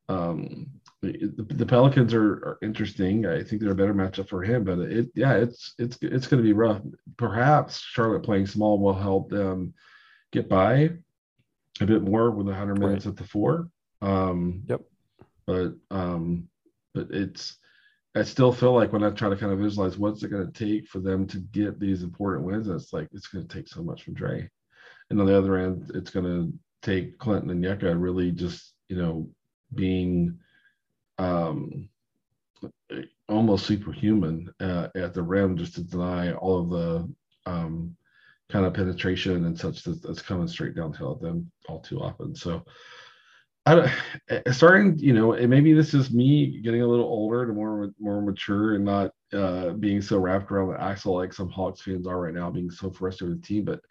um, 0.08 0.67
the, 1.01 1.45
the 1.49 1.65
Pelicans 1.65 2.13
are, 2.13 2.31
are, 2.31 2.57
interesting. 2.61 3.25
I 3.25 3.41
think 3.41 3.61
they're 3.61 3.71
a 3.71 3.75
better 3.75 3.93
matchup 3.93 4.27
for 4.27 4.43
him, 4.43 4.65
but 4.65 4.79
it 4.79 5.09
yeah, 5.15 5.33
it's 5.35 5.73
it's 5.77 5.97
it's 6.01 6.27
going 6.27 6.43
to 6.43 6.47
be 6.47 6.53
rough. 6.53 6.81
Perhaps 7.17 7.79
Charlotte 7.79 8.23
playing 8.23 8.47
small 8.47 8.79
will 8.79 8.93
help 8.93 9.29
them 9.29 9.73
get 10.31 10.49
by 10.49 10.89
a 11.81 11.85
bit 11.85 12.01
more 12.01 12.31
with 12.31 12.47
100 12.47 12.79
minutes 12.79 13.05
right. 13.05 13.11
at 13.11 13.17
the 13.17 13.23
four. 13.23 13.69
Um, 14.01 14.63
yep. 14.67 14.81
But 15.47 15.75
um, 15.89 16.49
but 16.93 17.07
it's 17.11 17.57
I 18.15 18.23
still 18.23 18.51
feel 18.51 18.73
like 18.73 18.91
when 18.91 19.03
I 19.03 19.11
try 19.11 19.29
to 19.29 19.37
kind 19.37 19.53
of 19.53 19.59
visualize 19.59 19.97
what's 19.97 20.23
it 20.23 20.29
going 20.29 20.51
to 20.51 20.65
take 20.65 20.87
for 20.87 20.99
them 20.99 21.27
to 21.27 21.37
get 21.37 21.79
these 21.79 22.03
important 22.03 22.45
wins, 22.45 22.67
it's 22.67 22.91
like 22.91 23.07
it's 23.13 23.27
going 23.27 23.47
to 23.47 23.55
take 23.55 23.67
so 23.67 23.81
much 23.81 24.03
from 24.03 24.15
Dre. 24.15 24.49
And 25.09 25.19
on 25.19 25.25
the 25.25 25.37
other 25.37 25.55
end, 25.57 25.91
it's 25.95 26.09
going 26.09 26.25
to 26.25 26.53
take 26.81 27.17
Clinton 27.19 27.49
and 27.49 27.63
Onyeka 27.63 27.99
really 27.99 28.31
just 28.31 28.73
you 28.89 28.97
know 28.97 29.29
being 29.73 30.37
um, 31.19 31.89
almost 33.27 33.67
superhuman 33.67 34.51
uh, 34.59 34.88
at 34.95 35.13
the 35.13 35.21
rim 35.21 35.57
just 35.57 35.75
to 35.75 35.83
deny 35.83 36.33
all 36.33 36.61
of 36.61 36.69
the 36.69 37.13
um, 37.51 37.95
kind 38.49 38.65
of 38.65 38.73
penetration 38.73 39.45
and 39.45 39.57
such 39.57 39.83
that, 39.83 40.01
that's 40.01 40.21
coming 40.21 40.47
straight 40.47 40.75
downhill 40.75 41.13
at 41.13 41.21
them 41.21 41.51
all 41.67 41.79
too 41.79 41.99
often. 42.01 42.35
So, 42.35 42.65
I 43.65 43.93
eh, 44.29 44.51
starting, 44.51 44.97
you 44.97 45.13
know, 45.13 45.33
maybe 45.47 45.73
this 45.73 45.93
is 45.93 46.11
me 46.11 46.59
getting 46.61 46.81
a 46.81 46.88
little 46.88 47.05
older 47.05 47.43
and 47.43 47.55
more 47.55 47.91
more 47.99 48.21
mature 48.21 48.75
and 48.75 48.85
not 48.85 49.11
uh, 49.33 49.71
being 49.71 50.01
so 50.01 50.17
wrapped 50.17 50.51
around 50.51 50.69
the 50.69 50.81
axle 50.81 51.15
like 51.15 51.33
some 51.33 51.49
Hawks 51.49 51.81
fans 51.81 52.07
are 52.07 52.19
right 52.19 52.33
now, 52.33 52.49
being 52.49 52.71
so 52.71 52.89
frustrated 52.89 53.35
with 53.35 53.41
the 53.41 53.47
team. 53.47 53.65
But 53.65 53.81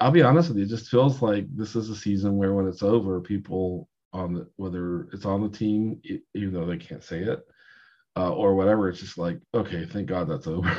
I'll 0.00 0.10
be 0.10 0.22
honest 0.22 0.48
with 0.48 0.58
you, 0.58 0.64
it 0.64 0.70
just 0.70 0.90
feels 0.90 1.22
like 1.22 1.46
this 1.54 1.76
is 1.76 1.90
a 1.90 1.96
season 1.96 2.36
where 2.36 2.54
when 2.54 2.66
it's 2.66 2.82
over, 2.82 3.20
people 3.20 3.88
on 4.14 4.32
the 4.32 4.48
whether 4.56 5.08
it's 5.12 5.26
on 5.26 5.42
the 5.42 5.48
team, 5.48 6.00
even 6.34 6.54
though 6.54 6.64
they 6.64 6.78
can't 6.78 7.02
say 7.02 7.18
it, 7.18 7.40
uh, 8.16 8.32
or 8.32 8.54
whatever. 8.54 8.88
It's 8.88 9.00
just 9.00 9.18
like, 9.18 9.38
okay, 9.52 9.84
thank 9.84 10.06
God 10.06 10.28
that's 10.28 10.46
over. 10.46 10.70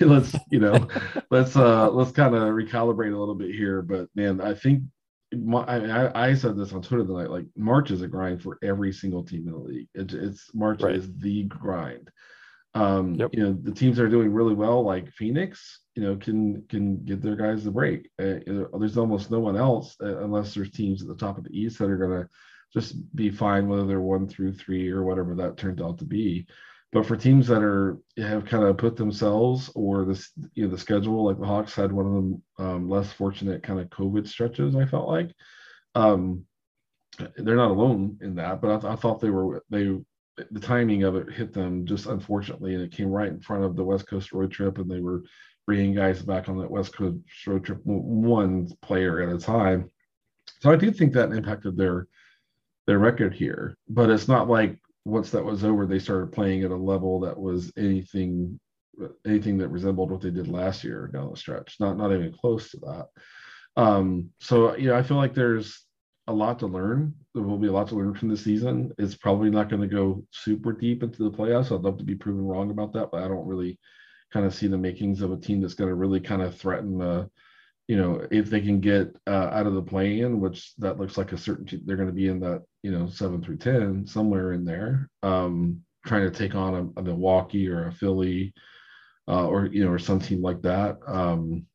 let's 0.00 0.36
you 0.50 0.60
know, 0.60 0.86
let's 1.30 1.56
uh 1.56 1.90
let's 1.90 2.12
kind 2.12 2.34
of 2.34 2.42
recalibrate 2.42 3.14
a 3.14 3.18
little 3.18 3.34
bit 3.34 3.54
here. 3.54 3.82
But 3.82 4.08
man, 4.14 4.40
I 4.40 4.54
think 4.54 4.82
my, 5.34 5.64
I, 5.64 6.28
I 6.28 6.34
said 6.34 6.56
this 6.56 6.72
on 6.72 6.82
Twitter 6.82 7.04
tonight. 7.04 7.30
Like 7.30 7.46
March 7.56 7.90
is 7.90 8.02
a 8.02 8.06
grind 8.06 8.42
for 8.42 8.58
every 8.62 8.92
single 8.92 9.24
team 9.24 9.48
in 9.48 9.52
the 9.52 9.58
league. 9.58 9.88
It, 9.94 10.12
it's 10.12 10.54
March 10.54 10.82
right. 10.82 10.94
is 10.94 11.08
the 11.18 11.44
grind. 11.44 12.10
Um, 12.76 13.14
yep. 13.14 13.30
You 13.32 13.42
know, 13.42 13.58
the 13.62 13.72
teams 13.72 13.96
that 13.96 14.04
are 14.04 14.08
doing 14.10 14.30
really 14.30 14.54
well, 14.54 14.82
like 14.82 15.10
Phoenix, 15.12 15.80
you 15.94 16.02
know, 16.02 16.14
can 16.16 16.62
can 16.68 17.02
give 17.04 17.22
their 17.22 17.36
guys 17.36 17.64
the 17.64 17.70
break. 17.70 18.10
Uh, 18.18 18.40
there's 18.78 18.98
almost 18.98 19.30
no 19.30 19.40
one 19.40 19.56
else 19.56 19.96
uh, 20.02 20.18
unless 20.18 20.52
there's 20.52 20.70
teams 20.70 21.00
at 21.00 21.08
the 21.08 21.16
top 21.16 21.38
of 21.38 21.44
the 21.44 21.58
East 21.58 21.78
that 21.78 21.88
are 21.88 21.96
going 21.96 22.22
to 22.22 22.28
just 22.74 22.96
be 23.16 23.30
fine 23.30 23.66
whether 23.66 23.86
they're 23.86 24.00
one 24.00 24.28
through 24.28 24.52
three 24.52 24.90
or 24.90 25.04
whatever 25.04 25.34
that 25.34 25.56
turns 25.56 25.80
out 25.80 25.96
to 25.98 26.04
be. 26.04 26.46
But 26.92 27.06
for 27.06 27.16
teams 27.16 27.46
that 27.46 27.62
are 27.62 27.98
have 28.18 28.44
kind 28.44 28.64
of 28.64 28.76
put 28.76 28.94
themselves 28.96 29.70
or 29.74 30.04
this 30.04 30.30
you 30.54 30.64
know 30.64 30.70
the 30.70 30.78
schedule, 30.78 31.24
like 31.24 31.40
the 31.40 31.46
Hawks 31.46 31.74
had 31.74 31.92
one 31.92 32.06
of 32.06 32.12
the 32.12 32.64
um, 32.64 32.90
less 32.90 33.10
fortunate 33.10 33.62
kind 33.62 33.80
of 33.80 33.88
COVID 33.88 34.28
stretches. 34.28 34.76
I 34.76 34.84
felt 34.84 35.08
like 35.08 35.30
um, 35.94 36.44
they're 37.38 37.56
not 37.56 37.70
alone 37.70 38.18
in 38.20 38.34
that, 38.34 38.60
but 38.60 38.84
I, 38.84 38.92
I 38.92 38.96
thought 38.96 39.20
they 39.20 39.30
were 39.30 39.64
they 39.70 39.96
the 40.50 40.60
timing 40.60 41.02
of 41.04 41.16
it 41.16 41.32
hit 41.32 41.52
them 41.52 41.86
just 41.86 42.06
unfortunately, 42.06 42.74
and 42.74 42.82
it 42.82 42.92
came 42.92 43.08
right 43.08 43.28
in 43.28 43.40
front 43.40 43.64
of 43.64 43.76
the 43.76 43.84
West 43.84 44.06
Coast 44.06 44.32
road 44.32 44.50
trip, 44.50 44.78
and 44.78 44.90
they 44.90 45.00
were 45.00 45.24
bringing 45.66 45.94
guys 45.94 46.22
back 46.22 46.48
on 46.48 46.58
that 46.58 46.70
West 46.70 46.94
Coast 46.94 47.18
road 47.46 47.64
trip, 47.64 47.80
one 47.84 48.68
player 48.82 49.22
at 49.22 49.34
a 49.34 49.38
time. 49.38 49.90
So 50.60 50.70
I 50.70 50.76
do 50.76 50.90
think 50.90 51.12
that 51.12 51.32
impacted 51.32 51.76
their 51.76 52.06
their 52.86 52.98
record 52.98 53.34
here, 53.34 53.76
but 53.88 54.10
it's 54.10 54.28
not 54.28 54.48
like 54.48 54.78
once 55.04 55.30
that 55.30 55.44
was 55.44 55.64
over, 55.64 55.86
they 55.86 55.98
started 55.98 56.32
playing 56.32 56.62
at 56.62 56.70
a 56.70 56.76
level 56.76 57.20
that 57.20 57.38
was 57.38 57.72
anything 57.76 58.60
anything 59.26 59.58
that 59.58 59.68
resembled 59.68 60.10
what 60.10 60.20
they 60.20 60.30
did 60.30 60.48
last 60.48 60.82
year 60.84 61.10
down 61.12 61.30
the 61.30 61.36
stretch. 61.36 61.76
Not 61.80 61.96
not 61.96 62.12
even 62.12 62.32
close 62.32 62.70
to 62.70 62.78
that. 62.78 63.06
Um, 63.76 64.30
so 64.40 64.76
yeah, 64.76 64.96
I 64.96 65.02
feel 65.02 65.16
like 65.16 65.34
there's 65.34 65.85
a 66.28 66.32
lot 66.32 66.58
to 66.58 66.66
learn. 66.66 67.14
There 67.34 67.42
will 67.42 67.58
be 67.58 67.68
a 67.68 67.72
lot 67.72 67.88
to 67.88 67.94
learn 67.94 68.14
from 68.14 68.28
the 68.28 68.36
season. 68.36 68.92
It's 68.98 69.14
probably 69.14 69.50
not 69.50 69.68
going 69.68 69.82
to 69.82 69.88
go 69.88 70.24
super 70.30 70.72
deep 70.72 71.02
into 71.02 71.22
the 71.22 71.30
playoffs. 71.30 71.72
I'd 71.72 71.82
love 71.84 71.98
to 71.98 72.04
be 72.04 72.14
proven 72.14 72.44
wrong 72.44 72.70
about 72.70 72.92
that, 72.94 73.10
but 73.10 73.22
I 73.22 73.28
don't 73.28 73.46
really 73.46 73.78
kind 74.32 74.44
of 74.44 74.54
see 74.54 74.66
the 74.66 74.76
makings 74.76 75.22
of 75.22 75.32
a 75.32 75.36
team 75.36 75.60
that's 75.60 75.74
going 75.74 75.88
to 75.88 75.94
really 75.94 76.20
kind 76.20 76.42
of 76.42 76.56
threaten 76.56 76.98
the, 76.98 77.30
you 77.86 77.96
know, 77.96 78.26
if 78.32 78.50
they 78.50 78.60
can 78.60 78.80
get 78.80 79.14
uh, 79.28 79.50
out 79.52 79.66
of 79.66 79.74
the 79.74 79.82
play-in, 79.82 80.40
which 80.40 80.74
that 80.78 80.98
looks 80.98 81.16
like 81.16 81.32
a 81.32 81.38
certainty, 81.38 81.80
they're 81.84 81.96
going 81.96 82.08
to 82.08 82.12
be 82.12 82.26
in 82.26 82.40
that, 82.40 82.64
you 82.82 82.90
know, 82.90 83.08
seven 83.08 83.40
through 83.40 83.58
ten 83.58 84.04
somewhere 84.06 84.52
in 84.52 84.64
there, 84.64 85.08
um, 85.22 85.80
trying 86.04 86.28
to 86.28 86.36
take 86.36 86.56
on 86.56 86.74
a, 86.74 87.00
a 87.00 87.02
Milwaukee 87.04 87.68
or 87.68 87.86
a 87.86 87.92
Philly, 87.92 88.52
uh, 89.28 89.46
or 89.46 89.66
you 89.66 89.84
know, 89.84 89.92
or 89.92 89.98
some 89.98 90.18
team 90.18 90.42
like 90.42 90.62
that. 90.62 90.98
Um, 91.06 91.66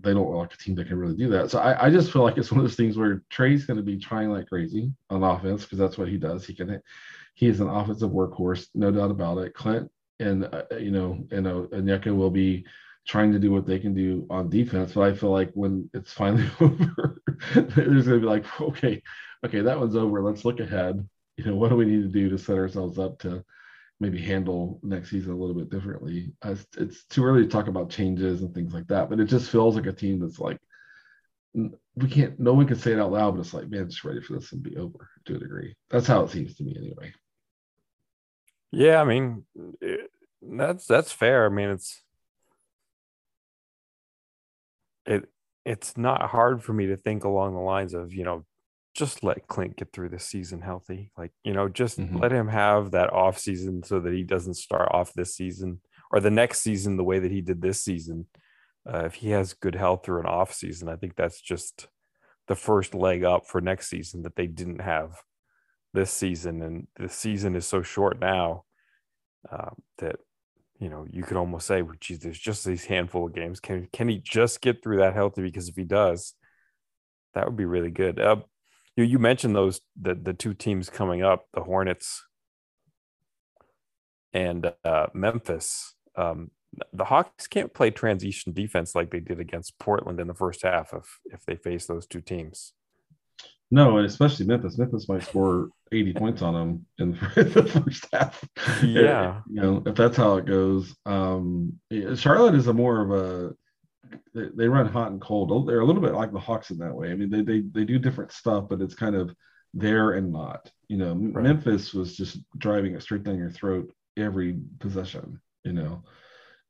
they 0.00 0.12
don't 0.12 0.30
like 0.30 0.52
a 0.52 0.56
team 0.56 0.74
that 0.74 0.88
can 0.88 0.98
really 0.98 1.16
do 1.16 1.28
that. 1.30 1.50
So 1.50 1.58
I, 1.60 1.86
I 1.86 1.90
just 1.90 2.12
feel 2.12 2.22
like 2.22 2.36
it's 2.36 2.50
one 2.50 2.60
of 2.60 2.64
those 2.64 2.76
things 2.76 2.96
where 2.96 3.22
Trae's 3.30 3.64
going 3.64 3.76
to 3.76 3.82
be 3.82 3.96
trying 3.96 4.30
like 4.30 4.48
crazy 4.48 4.92
on 5.10 5.22
offense 5.22 5.62
because 5.62 5.78
that's 5.78 5.96
what 5.96 6.08
he 6.08 6.16
does. 6.16 6.44
He 6.44 6.54
can, 6.54 6.80
he 7.34 7.46
is 7.46 7.60
an 7.60 7.68
offensive 7.68 8.10
workhorse, 8.10 8.68
no 8.74 8.90
doubt 8.90 9.10
about 9.10 9.38
it. 9.38 9.54
Clint 9.54 9.90
and 10.18 10.44
uh, 10.44 10.64
you 10.78 10.90
know 10.90 11.18
and 11.30 11.46
uh, 11.46 11.66
Onyeka 11.72 12.14
will 12.14 12.30
be 12.30 12.64
trying 13.06 13.32
to 13.32 13.38
do 13.38 13.50
what 13.50 13.66
they 13.66 13.78
can 13.78 13.94
do 13.94 14.26
on 14.30 14.48
defense. 14.48 14.92
But 14.92 15.02
I 15.02 15.14
feel 15.14 15.30
like 15.30 15.50
when 15.54 15.90
it's 15.92 16.12
finally 16.12 16.48
over, 16.60 17.20
there's 17.54 18.06
going 18.06 18.20
to 18.20 18.20
be 18.20 18.26
like, 18.26 18.60
okay, 18.60 19.02
okay, 19.44 19.60
that 19.60 19.78
one's 19.78 19.96
over. 19.96 20.22
Let's 20.22 20.44
look 20.44 20.60
ahead. 20.60 21.06
You 21.36 21.44
know, 21.44 21.56
what 21.56 21.70
do 21.70 21.76
we 21.76 21.86
need 21.86 22.02
to 22.02 22.08
do 22.08 22.28
to 22.30 22.38
set 22.38 22.58
ourselves 22.58 22.98
up 22.98 23.18
to 23.20 23.44
maybe 24.02 24.20
handle 24.20 24.80
next 24.82 25.10
season 25.10 25.32
a 25.32 25.36
little 25.36 25.54
bit 25.54 25.70
differently. 25.70 26.32
it's 26.44 27.04
too 27.04 27.24
early 27.24 27.42
to 27.44 27.48
talk 27.48 27.68
about 27.68 27.88
changes 27.88 28.42
and 28.42 28.52
things 28.52 28.74
like 28.74 28.86
that, 28.88 29.08
but 29.08 29.20
it 29.20 29.26
just 29.26 29.50
feels 29.50 29.76
like 29.76 29.86
a 29.86 29.92
team 29.92 30.18
that's 30.20 30.38
like 30.38 30.58
we 31.54 32.08
can't. 32.08 32.38
No 32.40 32.54
one 32.54 32.66
can 32.66 32.78
say 32.78 32.92
it 32.92 32.98
out 32.98 33.12
loud, 33.12 33.32
but 33.32 33.40
it's 33.40 33.54
like, 33.54 33.68
man, 33.68 33.88
just 33.88 34.04
ready 34.04 34.20
for 34.20 34.34
this 34.34 34.52
and 34.52 34.62
be 34.62 34.76
over 34.76 35.08
to 35.26 35.36
a 35.36 35.38
degree. 35.38 35.76
That's 35.90 36.06
how 36.06 36.24
it 36.24 36.30
seems 36.30 36.56
to 36.56 36.64
me, 36.64 36.74
anyway. 36.76 37.12
Yeah, 38.70 39.00
I 39.00 39.04
mean, 39.04 39.44
it, 39.80 40.10
that's 40.40 40.86
that's 40.86 41.12
fair. 41.12 41.46
I 41.46 41.50
mean, 41.50 41.68
it's 41.70 42.02
it 45.06 45.28
it's 45.64 45.96
not 45.96 46.30
hard 46.30 46.64
for 46.64 46.72
me 46.72 46.86
to 46.86 46.96
think 46.96 47.24
along 47.24 47.54
the 47.54 47.60
lines 47.60 47.94
of, 47.94 48.12
you 48.12 48.24
know, 48.24 48.44
just 48.94 49.24
let 49.24 49.46
Clint 49.48 49.76
get 49.76 49.92
through 49.92 50.10
the 50.10 50.18
season 50.18 50.60
healthy. 50.60 51.10
Like, 51.16 51.32
you 51.44 51.52
know, 51.52 51.68
just 51.68 51.98
mm-hmm. 51.98 52.18
let 52.18 52.32
him 52.32 52.48
have 52.48 52.90
that 52.92 53.12
off 53.12 53.38
season 53.38 53.82
so 53.82 54.00
that 54.00 54.12
he 54.12 54.22
doesn't 54.22 54.54
start 54.54 54.88
off 54.92 55.12
this 55.12 55.34
season 55.34 55.80
or 56.10 56.20
the 56.20 56.30
next 56.30 56.60
season 56.60 56.96
the 56.96 57.04
way 57.04 57.18
that 57.18 57.30
he 57.30 57.40
did 57.40 57.62
this 57.62 57.82
season. 57.82 58.26
Uh, 58.86 59.04
if 59.04 59.14
he 59.14 59.30
has 59.30 59.54
good 59.54 59.74
health 59.74 60.04
through 60.04 60.20
an 60.20 60.26
off 60.26 60.52
season, 60.52 60.88
I 60.88 60.96
think 60.96 61.16
that's 61.16 61.40
just 61.40 61.88
the 62.48 62.56
first 62.56 62.94
leg 62.94 63.24
up 63.24 63.46
for 63.46 63.60
next 63.60 63.88
season 63.88 64.22
that 64.22 64.36
they 64.36 64.46
didn't 64.46 64.80
have 64.80 65.22
this 65.94 66.10
season. 66.10 66.62
And 66.62 66.86
the 66.96 67.08
season 67.08 67.54
is 67.56 67.66
so 67.66 67.82
short 67.82 68.20
now 68.20 68.64
uh, 69.50 69.70
that 69.98 70.16
you 70.82 70.88
know, 70.88 71.06
you 71.08 71.22
could 71.22 71.36
almost 71.36 71.68
say, 71.68 71.80
well, 71.80 71.94
geez, 72.00 72.18
there's 72.18 72.36
just 72.36 72.64
these 72.64 72.84
handful 72.84 73.26
of 73.26 73.34
games. 73.34 73.60
Can 73.60 73.86
can 73.92 74.08
he 74.08 74.18
just 74.18 74.60
get 74.60 74.82
through 74.82 74.96
that 74.96 75.14
healthy? 75.14 75.40
Because 75.40 75.68
if 75.68 75.76
he 75.76 75.84
does, 75.84 76.34
that 77.34 77.46
would 77.46 77.56
be 77.56 77.66
really 77.66 77.92
good. 77.92 78.18
Uh, 78.18 78.40
you 78.96 79.04
you 79.04 79.18
mentioned 79.18 79.54
those 79.54 79.80
the 80.00 80.14
the 80.14 80.34
two 80.34 80.54
teams 80.54 80.90
coming 80.90 81.22
up, 81.22 81.46
the 81.54 81.62
Hornets 81.62 82.24
and 84.32 84.72
uh, 84.84 85.06
Memphis. 85.14 85.94
Um, 86.16 86.50
the 86.92 87.04
Hawks 87.04 87.46
can't 87.46 87.74
play 87.74 87.90
transition 87.90 88.52
defense 88.52 88.94
like 88.94 89.10
they 89.10 89.20
did 89.20 89.40
against 89.40 89.78
Portland 89.78 90.20
in 90.20 90.26
the 90.26 90.34
first 90.34 90.62
half 90.62 90.92
if 90.92 91.18
if 91.26 91.44
they 91.44 91.56
face 91.56 91.86
those 91.86 92.06
two 92.06 92.20
teams. 92.20 92.72
No, 93.70 93.96
and 93.96 94.06
especially 94.06 94.44
Memphis. 94.44 94.76
Memphis 94.76 95.08
might 95.08 95.22
score 95.22 95.70
80 95.92 96.12
points 96.12 96.42
on 96.42 96.52
them 96.52 96.86
in 96.98 97.12
the 97.12 97.82
first 97.84 98.06
half. 98.12 98.44
Yeah. 98.82 99.40
you 99.50 99.62
know, 99.62 99.82
if 99.86 99.94
that's 99.94 100.16
how 100.16 100.36
it 100.36 100.44
goes. 100.44 100.94
Um, 101.06 101.80
Charlotte 102.14 102.54
is 102.54 102.66
a 102.66 102.74
more 102.74 103.00
of 103.00 103.10
a 103.10 103.54
they, 104.34 104.68
run 104.68 104.86
hot 104.86 105.10
and 105.10 105.20
cold. 105.20 105.68
They're 105.68 105.80
a 105.80 105.84
little 105.84 106.02
bit 106.02 106.14
like 106.14 106.32
the 106.32 106.38
Hawks 106.38 106.70
in 106.70 106.78
that 106.78 106.94
way. 106.94 107.10
I 107.10 107.14
mean, 107.14 107.30
they 107.30 107.42
they 107.42 107.60
they 107.60 107.84
do 107.84 107.98
different 107.98 108.32
stuff, 108.32 108.68
but 108.68 108.80
it's 108.80 108.94
kind 108.94 109.14
of 109.14 109.34
there 109.74 110.12
and 110.12 110.32
not. 110.32 110.70
You 110.88 110.98
know, 110.98 111.14
right. 111.14 111.44
Memphis 111.44 111.94
was 111.94 112.16
just 112.16 112.38
driving 112.58 112.94
it 112.94 113.02
straight 113.02 113.22
down 113.22 113.38
your 113.38 113.50
throat 113.50 113.92
every 114.16 114.58
possession. 114.78 115.40
You 115.64 115.72
know, 115.72 116.02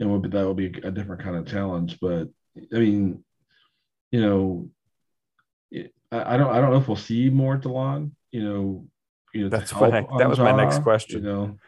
and 0.01 0.11
would 0.11 0.23
be, 0.23 0.29
that 0.29 0.47
would 0.47 0.57
be 0.57 0.67
a 0.67 0.91
different 0.91 1.23
kind 1.23 1.37
of 1.37 1.47
challenge. 1.47 1.99
But 2.01 2.29
I 2.75 2.79
mean, 2.79 3.25
you 4.11 4.21
know, 4.21 4.69
I, 6.11 6.37
don't 6.37 6.51
I 6.51 6.61
don't 6.61 6.71
know 6.71 6.77
if 6.77 6.89
we'll 6.89 6.97
see 6.97 7.31
more 7.31 7.57
Delon. 7.57 8.13
You 8.31 8.45
know, 8.45 8.87
you 9.33 9.43
know 9.45 9.49
that's 9.49 9.75
what 9.75 9.95
I, 9.95 10.07
that 10.19 10.29
was 10.29 10.39
my 10.39 10.53
next 10.53 10.83
question. 10.83 11.23
You 11.23 11.29
know, 11.29 11.59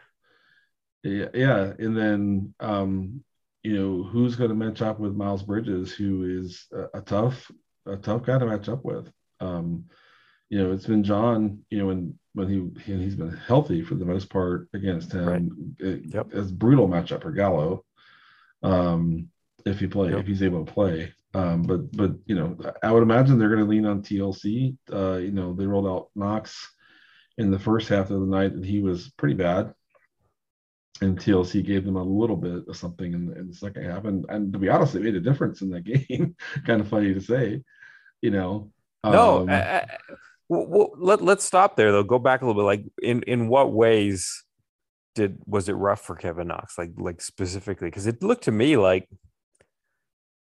yeah, 1.03 1.27
yeah, 1.33 1.73
and 1.79 1.97
then 1.97 2.53
um, 2.59 3.23
you 3.65 3.75
know 3.75 4.03
who's 4.03 4.35
going 4.35 4.49
to 4.49 4.55
match 4.55 4.83
up 4.83 4.99
with 4.99 5.15
Miles 5.15 5.41
Bridges, 5.41 5.91
who 5.91 6.39
is 6.39 6.67
a, 6.71 6.99
a, 6.99 7.01
tough 7.01 7.49
a 7.87 7.97
tough 7.97 8.23
guy 8.23 8.37
to 8.37 8.45
match 8.45 8.69
up 8.69 8.85
with. 8.85 9.11
Um, 9.39 9.85
you 10.49 10.61
know, 10.61 10.71
it's 10.71 10.85
been 10.85 11.03
John. 11.03 11.65
You 11.71 11.79
know, 11.79 11.87
when 11.87 12.19
when 12.33 12.47
he 12.47 12.93
he's 12.93 13.15
been 13.15 13.35
healthy 13.35 13.81
for 13.81 13.95
the 13.95 14.05
most 14.05 14.29
part 14.29 14.69
against 14.75 15.13
him. 15.13 15.25
Right. 15.25 15.41
It, 15.79 16.13
yep. 16.13 16.27
It's 16.31 16.51
brutal 16.51 16.87
matchup 16.87 17.23
for 17.23 17.31
Gallo. 17.31 17.83
Um, 18.61 19.29
if 19.65 19.79
he 19.79 19.87
play, 19.87 20.11
yep. 20.11 20.19
if 20.19 20.27
he's 20.27 20.43
able 20.43 20.63
to 20.63 20.71
play. 20.71 21.11
Um, 21.33 21.63
but 21.63 21.91
but 21.91 22.11
you 22.27 22.35
know, 22.35 22.55
I 22.83 22.91
would 22.91 23.01
imagine 23.01 23.39
they're 23.39 23.49
going 23.49 23.63
to 23.63 23.69
lean 23.69 23.87
on 23.87 24.03
TLC. 24.03 24.77
Uh, 24.93 25.17
you 25.17 25.31
know, 25.31 25.53
they 25.53 25.65
rolled 25.65 25.87
out 25.87 26.09
Knox 26.15 26.71
in 27.39 27.49
the 27.49 27.59
first 27.59 27.89
half 27.89 28.11
of 28.11 28.19
the 28.19 28.27
night, 28.27 28.51
and 28.51 28.63
he 28.63 28.79
was 28.79 29.09
pretty 29.17 29.35
bad. 29.35 29.73
And 31.01 31.19
TLC 31.19 31.65
gave 31.65 31.83
them 31.83 31.97
a 31.97 32.03
little 32.03 32.37
bit 32.37 32.67
of 32.67 32.77
something 32.77 33.13
in 33.13 33.25
the, 33.25 33.37
in 33.37 33.47
the 33.49 33.53
second 33.53 33.83
half, 33.83 34.05
and 34.05 34.25
and 34.29 34.53
to 34.53 34.59
be 34.59 34.69
honest, 34.69 34.95
it 34.95 35.01
made 35.01 35.15
a 35.15 35.19
difference 35.19 35.61
in 35.61 35.69
that 35.71 35.81
game. 36.09 36.35
kind 36.65 36.79
of 36.79 36.87
funny 36.87 37.13
to 37.13 37.21
say, 37.21 37.61
you 38.21 38.31
know. 38.31 38.71
No, 39.03 39.41
um, 39.41 39.49
I, 39.49 39.79
I, 39.79 39.87
well, 40.47 40.65
well, 40.67 40.91
let 40.97 41.21
let's 41.21 41.43
stop 41.43 41.75
there 41.75 41.91
though. 41.91 42.03
Go 42.03 42.17
back 42.17 42.41
a 42.41 42.45
little 42.45 42.61
bit. 42.61 42.65
Like, 42.65 42.85
in 43.01 43.23
in 43.23 43.49
what 43.49 43.73
ways 43.73 44.45
did 45.15 45.37
was 45.45 45.69
it 45.69 45.73
rough 45.73 46.01
for 46.01 46.15
Kevin 46.15 46.47
Knox? 46.47 46.77
Like 46.77 46.91
like 46.97 47.21
specifically, 47.21 47.87
because 47.87 48.07
it 48.07 48.23
looked 48.23 48.45
to 48.45 48.51
me 48.51 48.77
like 48.77 49.09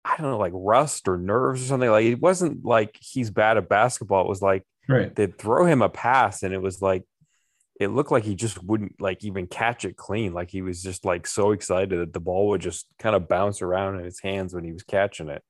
I 0.05 0.15
don't 0.17 0.31
know, 0.31 0.37
like 0.37 0.53
rust 0.55 1.07
or 1.07 1.17
nerves 1.17 1.63
or 1.63 1.65
something. 1.65 1.89
Like 1.89 2.05
it 2.05 2.21
wasn't 2.21 2.63
like 2.63 2.97
he's 2.99 3.29
bad 3.29 3.57
at 3.57 3.69
basketball. 3.69 4.25
It 4.25 4.29
was 4.29 4.41
like 4.41 4.63
right. 4.87 5.13
they'd 5.13 5.37
throw 5.37 5.65
him 5.65 5.81
a 5.81 5.89
pass 5.89 6.43
and 6.43 6.53
it 6.53 6.61
was 6.61 6.81
like 6.81 7.03
it 7.79 7.87
looked 7.87 8.11
like 8.11 8.25
he 8.25 8.35
just 8.35 8.61
wouldn't 8.61 8.99
like 8.99 9.23
even 9.23 9.47
catch 9.47 9.85
it 9.85 9.95
clean. 9.95 10.33
Like 10.33 10.51
he 10.51 10.61
was 10.61 10.83
just 10.83 11.05
like 11.05 11.25
so 11.25 11.51
excited 11.51 11.97
that 11.97 12.13
the 12.13 12.19
ball 12.19 12.49
would 12.49 12.61
just 12.61 12.87
kind 12.99 13.15
of 13.15 13.29
bounce 13.29 13.61
around 13.61 13.97
in 13.97 14.03
his 14.03 14.19
hands 14.19 14.53
when 14.53 14.65
he 14.65 14.73
was 14.73 14.83
catching 14.83 15.29
it. 15.29 15.41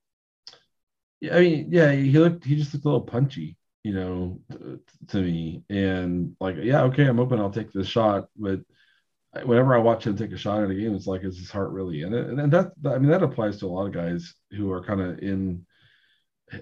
Yeah, 1.20 1.36
I 1.36 1.40
mean, 1.40 1.68
yeah, 1.70 1.92
he 1.92 2.18
looked 2.18 2.44
he 2.44 2.56
just 2.56 2.72
looked 2.72 2.86
a 2.86 2.88
little 2.88 3.00
punchy, 3.02 3.58
you 3.82 3.92
know, 3.92 4.40
to, 4.52 4.80
to 5.08 5.16
me. 5.18 5.64
And 5.68 6.36
like, 6.40 6.56
yeah, 6.62 6.82
okay, 6.84 7.06
I'm 7.06 7.20
open, 7.20 7.40
I'll 7.40 7.50
take 7.50 7.72
this 7.72 7.88
shot, 7.88 8.28
but 8.36 8.60
whenever 9.44 9.74
I 9.74 9.78
watch 9.78 10.06
him 10.06 10.16
take 10.16 10.32
a 10.32 10.38
shot 10.38 10.62
at 10.62 10.70
a 10.70 10.74
game, 10.74 10.94
it's 10.94 11.06
like, 11.06 11.24
is 11.24 11.38
his 11.38 11.50
heart 11.50 11.70
really 11.70 12.02
in 12.02 12.14
it? 12.14 12.28
And 12.28 12.52
that, 12.52 12.72
I 12.84 12.98
mean, 12.98 13.10
that 13.10 13.22
applies 13.22 13.58
to 13.58 13.66
a 13.66 13.68
lot 13.68 13.86
of 13.86 13.92
guys 13.92 14.34
who 14.52 14.72
are 14.72 14.84
kind 14.84 15.00
of 15.00 15.18
in 15.18 15.66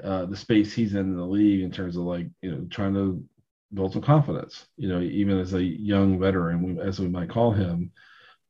uh, 0.02 0.26
the 0.26 0.37
space 0.37 0.74
he's 0.74 0.94
in, 0.94 1.00
in 1.00 1.16
the 1.16 1.24
league 1.24 1.62
in 1.62 1.70
terms 1.70 1.96
of 1.96 2.02
like, 2.02 2.26
you 2.42 2.50
know, 2.50 2.66
trying 2.70 2.94
to 2.94 3.24
build 3.72 3.92
some 3.92 4.02
confidence, 4.02 4.66
you 4.76 4.88
know, 4.88 5.00
even 5.00 5.38
as 5.38 5.54
a 5.54 5.62
young 5.62 6.18
veteran, 6.18 6.78
as 6.78 6.98
we 6.98 7.09
might 7.09 7.31
call 7.31 7.52
him. 7.52 7.92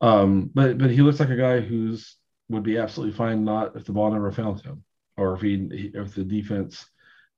Um, 0.01 0.51
but, 0.55 0.79
but 0.79 0.91
he 0.91 1.03
looks 1.03 1.21
like 1.21 1.31
a 1.31 1.37
guy 1.37 1.61
who's 1.61 2.17
would 2.51 2.63
be 2.63 2.79
absolutely 2.79 3.15
fine 3.15 3.45
not 3.45 3.77
if 3.77 3.85
the 3.85 3.93
ball 3.93 4.11
never 4.11 4.33
found 4.33 4.61
him 4.63 4.83
or 5.19 5.35
if 5.35 5.43
he, 5.43 5.91
if 5.95 6.15
the 6.15 6.25
defense 6.25 6.87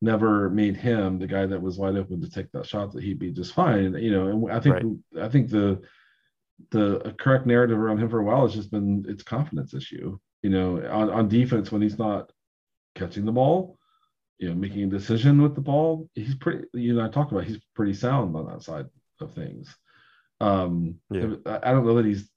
never 0.01 0.49
made 0.51 0.77
him 0.77 1.19
the 1.19 1.27
guy 1.27 1.47
that 1.47 1.61
was 1.61 1.79
wide 1.79 1.97
open 1.97 2.21
to 2.21 2.31
take 2.31 2.51
that 2.53 2.67
shot 2.67 2.93
that 2.93 3.03
he'd 3.03 3.19
be 3.19 3.33
just 3.33 3.55
fine. 3.55 3.95
You 3.95 4.13
know, 4.13 4.29
and 4.29 4.53
I 4.53 4.61
think, 4.61 4.75
right. 4.77 5.25
I 5.25 5.29
think 5.29 5.51
the, 5.51 5.81
the 6.71 7.15
correct 7.19 7.47
narrative 7.47 7.79
around 7.79 7.99
him 7.99 8.09
for 8.09 8.21
a 8.21 8.25
while 8.25 8.43
has 8.43 8.55
just 8.55 8.71
been 8.71 9.05
it's 9.09 9.23
confidence 9.23 9.75
issue. 9.75 10.19
You 10.43 10.51
know, 10.51 10.77
on, 10.91 11.11
on 11.11 11.29
defense 11.29 11.73
when 11.73 11.83
he's 11.83 11.99
not 11.99 12.31
catching 12.95 13.25
the 13.25 13.33
ball, 13.33 13.79
you 14.41 14.49
know, 14.49 14.55
making 14.55 14.85
a 14.85 14.87
decision 14.87 15.43
with 15.43 15.55
the 15.55 15.61
ball, 15.61 16.09
he's 16.15 16.35
pretty. 16.35 16.65
You 16.73 16.95
know, 16.95 17.05
I 17.05 17.09
talked 17.09 17.31
about 17.31 17.45
he's 17.45 17.61
pretty 17.75 17.93
sound 17.93 18.35
on 18.35 18.47
that 18.47 18.63
side 18.63 18.87
of 19.21 19.33
things. 19.35 19.77
Um, 20.41 20.97
yeah. 21.11 21.35
I 21.47 21.71
don't 21.73 21.85
know 21.85 21.97
that 21.97 22.07
he's 22.07 22.29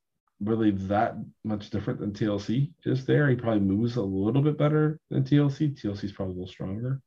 really 0.41 0.71
that 0.71 1.15
much 1.45 1.69
different 1.69 2.01
than 2.01 2.11
TLC 2.11 2.71
is 2.85 3.05
there. 3.05 3.29
He 3.29 3.37
probably 3.37 3.61
moves 3.61 3.95
a 3.95 4.01
little 4.01 4.41
bit 4.41 4.57
better 4.57 4.99
than 5.09 5.23
TLC. 5.23 5.81
TLC 5.81 6.03
is 6.03 6.11
probably 6.11 6.33
a 6.33 6.37
little 6.39 6.51
stronger. 6.51 6.99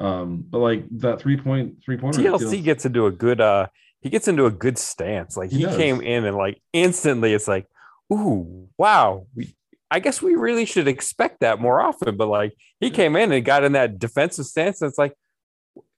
Um, 0.00 0.44
but 0.50 0.58
like 0.58 0.84
that 0.98 1.20
three 1.20 1.36
point 1.36 1.76
three 1.84 1.96
point 1.96 2.16
TLC, 2.16 2.40
TLC 2.40 2.64
gets 2.64 2.84
into 2.84 3.06
a 3.06 3.12
good 3.12 3.40
uh 3.40 3.68
he 4.00 4.10
gets 4.10 4.26
into 4.26 4.46
a 4.46 4.50
good 4.50 4.76
stance. 4.76 5.36
Like 5.36 5.50
he, 5.50 5.58
he 5.58 5.66
came 5.66 6.00
in 6.00 6.24
and 6.24 6.36
like 6.36 6.60
instantly 6.72 7.32
it's 7.32 7.48
like, 7.48 7.66
ooh, 8.12 8.68
wow. 8.76 9.26
We, 9.34 9.54
I 9.90 10.00
guess 10.00 10.20
we 10.20 10.34
really 10.34 10.64
should 10.64 10.88
expect 10.88 11.40
that 11.40 11.60
more 11.60 11.80
often. 11.80 12.16
But 12.16 12.28
like 12.28 12.54
he 12.80 12.90
came 12.90 13.16
in 13.16 13.32
and 13.32 13.44
got 13.44 13.64
in 13.64 13.72
that 13.72 13.98
defensive 13.98 14.46
stance. 14.46 14.82
And 14.82 14.88
it's 14.88 14.98
like 14.98 15.14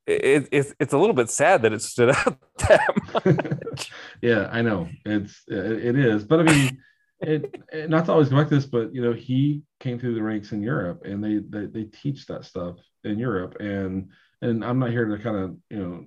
it, 0.07 0.49
it's 0.53 0.75
it's 0.79 0.93
a 0.93 0.99
little 0.99 1.15
bit 1.15 1.31
sad 1.31 1.63
that 1.63 1.73
it 1.73 1.83
stood 1.83 2.11
out 2.27 2.39
that 2.69 3.15
much. 3.15 3.91
yeah, 4.23 4.49
I 4.51 4.63
know. 4.63 4.89
It's 5.05 5.43
it, 5.49 5.85
it 5.87 5.99
is. 5.99 6.25
But 6.25 6.41
I 6.41 6.43
mean 6.43 6.79
it, 7.21 7.63
it, 7.73 7.91
not 7.91 8.05
to 8.07 8.13
always 8.13 8.29
go 8.29 8.37
like 8.37 8.49
this, 8.49 8.67
but 8.67 8.95
you 8.95 9.03
know, 9.03 9.13
he 9.13 9.63
came 9.81 9.99
through 9.99 10.15
the 10.15 10.23
ranks 10.23 10.53
in 10.53 10.63
Europe 10.63 11.03
and 11.05 11.23
they 11.23 11.39
they, 11.39 11.67
they 11.67 11.85
teach 11.85 12.27
that 12.27 12.45
stuff 12.45 12.77
in 13.05 13.19
Europe. 13.19 13.57
And 13.61 14.11
and 14.41 14.65
I'm 14.65 14.79
not 14.79 14.91
here 14.91 15.07
to 15.07 15.23
kind 15.23 15.37
of 15.37 15.57
you 15.71 15.79
know 15.79 16.05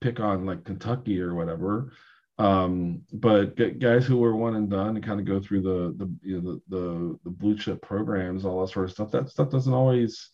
pick 0.00 0.20
on 0.20 0.46
like 0.46 0.64
Kentucky 0.64 1.20
or 1.20 1.34
whatever, 1.34 1.92
um, 2.38 3.02
but 3.12 3.56
guys 3.78 4.04
who 4.04 4.18
were 4.18 4.36
one 4.36 4.56
and 4.56 4.68
done 4.68 4.96
and 4.96 5.04
kind 5.04 5.20
of 5.20 5.26
go 5.26 5.40
through 5.40 5.62
the 5.62 5.94
the 5.96 6.12
you 6.22 6.40
know, 6.40 6.60
the, 6.68 6.76
the, 6.76 7.18
the 7.24 7.30
blue 7.30 7.56
chip 7.56 7.80
programs, 7.80 8.44
all 8.44 8.60
that 8.60 8.72
sort 8.72 8.86
of 8.86 8.92
stuff. 8.92 9.10
That 9.10 9.30
stuff 9.30 9.50
doesn't 9.50 9.72
always 9.72 10.30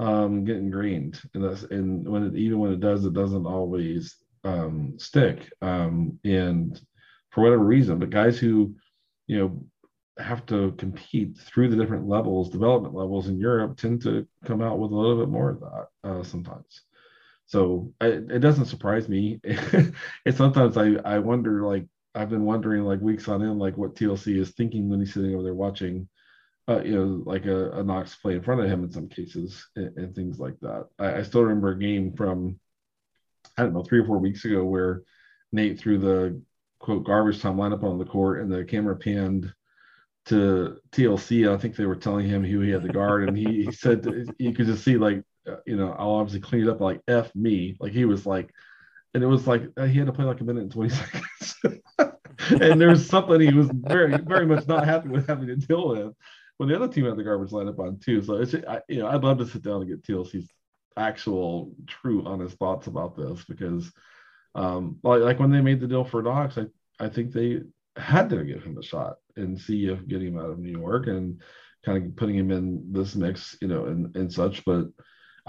um, 0.00 0.44
get 0.44 0.56
ingrained, 0.56 1.20
and 1.34 1.44
that's 1.44 1.62
and 1.64 2.08
when 2.08 2.24
it 2.24 2.34
even 2.34 2.58
when 2.58 2.72
it 2.72 2.80
does, 2.80 3.04
it 3.04 3.12
doesn't 3.12 3.46
always 3.46 4.16
um, 4.42 4.94
stick. 4.98 5.52
Um, 5.62 6.18
and 6.24 6.80
for 7.30 7.42
whatever 7.42 7.62
reason, 7.62 8.00
but 8.00 8.10
guys 8.10 8.38
who 8.38 8.74
you 9.28 9.38
know 9.38 9.64
have 10.18 10.44
to 10.46 10.72
compete 10.72 11.38
through 11.38 11.68
the 11.68 11.76
different 11.76 12.08
levels, 12.08 12.50
development 12.50 12.94
levels 12.94 13.28
in 13.28 13.38
Europe, 13.38 13.76
tend 13.76 14.02
to 14.02 14.26
come 14.44 14.62
out 14.62 14.80
with 14.80 14.90
a 14.90 14.96
little 14.96 15.18
bit 15.18 15.28
more 15.28 15.50
of 15.50 15.60
that 15.60 15.86
uh, 16.02 16.22
sometimes. 16.24 16.82
So 17.50 17.92
I, 18.00 18.06
it 18.06 18.38
doesn't 18.38 18.66
surprise 18.66 19.08
me. 19.08 19.40
and 19.44 19.92
sometimes 20.32 20.76
I, 20.76 20.92
I 21.04 21.18
wonder, 21.18 21.66
like, 21.66 21.84
I've 22.14 22.30
been 22.30 22.44
wondering, 22.44 22.84
like, 22.84 23.00
weeks 23.00 23.26
on 23.26 23.42
end, 23.42 23.58
like, 23.58 23.76
what 23.76 23.96
TLC 23.96 24.38
is 24.38 24.50
thinking 24.50 24.88
when 24.88 25.00
he's 25.00 25.12
sitting 25.12 25.34
over 25.34 25.42
there 25.42 25.54
watching, 25.54 26.08
uh, 26.68 26.80
you 26.84 26.94
know, 26.94 27.22
like 27.26 27.46
a, 27.46 27.72
a 27.72 27.82
Knox 27.82 28.14
play 28.14 28.34
in 28.34 28.42
front 28.42 28.60
of 28.60 28.68
him 28.68 28.84
in 28.84 28.92
some 28.92 29.08
cases 29.08 29.66
and, 29.74 29.98
and 29.98 30.14
things 30.14 30.38
like 30.38 30.60
that. 30.60 30.86
I, 31.00 31.16
I 31.16 31.22
still 31.24 31.42
remember 31.42 31.70
a 31.70 31.78
game 31.78 32.12
from, 32.12 32.60
I 33.58 33.64
don't 33.64 33.74
know, 33.74 33.82
three 33.82 33.98
or 33.98 34.06
four 34.06 34.18
weeks 34.18 34.44
ago 34.44 34.62
where 34.62 35.02
Nate 35.50 35.76
threw 35.76 35.98
the 35.98 36.40
quote 36.78 37.02
garbage 37.02 37.42
time 37.42 37.56
lineup 37.56 37.82
on 37.82 37.98
the 37.98 38.04
court 38.04 38.42
and 38.42 38.52
the 38.52 38.64
camera 38.64 38.94
panned 38.94 39.52
to 40.26 40.76
TLC. 40.92 41.52
I 41.52 41.58
think 41.58 41.74
they 41.74 41.86
were 41.86 41.96
telling 41.96 42.28
him 42.28 42.44
who 42.44 42.60
he 42.60 42.70
had 42.70 42.84
the 42.84 42.90
guard, 42.90 43.28
and 43.28 43.36
he, 43.36 43.64
he 43.64 43.72
said 43.72 44.06
you 44.38 44.54
could 44.54 44.66
just 44.66 44.84
see 44.84 44.96
like 44.96 45.24
you 45.66 45.76
know 45.76 45.94
I'll 45.98 46.12
obviously 46.12 46.40
clean 46.40 46.62
it 46.62 46.68
up 46.68 46.80
like 46.80 47.00
f 47.08 47.34
me. 47.34 47.76
Like 47.80 47.92
he 47.92 48.04
was 48.04 48.26
like, 48.26 48.50
and 49.14 49.22
it 49.22 49.26
was 49.26 49.46
like 49.46 49.62
uh, 49.76 49.86
he 49.86 49.98
had 49.98 50.06
to 50.06 50.12
play 50.12 50.24
like 50.24 50.40
a 50.40 50.44
minute 50.44 50.62
and 50.62 50.72
twenty 50.72 50.90
seconds. 50.94 51.56
and 52.60 52.80
there's 52.80 53.06
something 53.06 53.40
he 53.40 53.52
was 53.52 53.70
very 53.72 54.16
very 54.18 54.46
much 54.46 54.66
not 54.66 54.84
happy 54.84 55.08
with 55.08 55.26
having 55.26 55.46
to 55.48 55.56
deal 55.56 55.88
with 55.88 56.14
when 56.56 56.68
the 56.68 56.76
other 56.76 56.88
team 56.88 57.06
had 57.06 57.16
the 57.16 57.24
garbage 57.24 57.50
lineup 57.50 57.78
on 57.78 57.98
too. 57.98 58.22
So 58.22 58.34
it's 58.34 58.54
I, 58.54 58.80
you 58.88 58.98
know 58.98 59.08
I'd 59.08 59.24
love 59.24 59.38
to 59.38 59.46
sit 59.46 59.62
down 59.62 59.82
and 59.82 59.88
get 59.88 60.02
TLC's 60.02 60.48
actual 60.96 61.72
true 61.86 62.24
honest 62.26 62.58
thoughts 62.58 62.86
about 62.86 63.16
this 63.16 63.44
because 63.48 63.90
um 64.54 64.98
like, 65.02 65.22
like 65.22 65.38
when 65.38 65.50
they 65.50 65.60
made 65.60 65.80
the 65.80 65.86
deal 65.86 66.04
for 66.04 66.22
Knox, 66.22 66.58
I 66.58 66.66
I 66.98 67.08
think 67.08 67.32
they 67.32 67.62
had 67.96 68.30
to 68.30 68.44
give 68.44 68.62
him 68.62 68.78
a 68.78 68.82
shot 68.82 69.16
and 69.36 69.58
see 69.58 69.86
if 69.86 70.06
getting 70.06 70.28
him 70.28 70.38
out 70.38 70.50
of 70.50 70.58
New 70.58 70.70
York 70.70 71.06
and 71.06 71.40
kind 71.84 72.04
of 72.04 72.16
putting 72.16 72.36
him 72.36 72.50
in 72.50 72.92
this 72.92 73.14
mix, 73.14 73.56
you 73.60 73.68
know, 73.68 73.86
and, 73.86 74.14
and 74.16 74.32
such. 74.32 74.64
But 74.64 74.88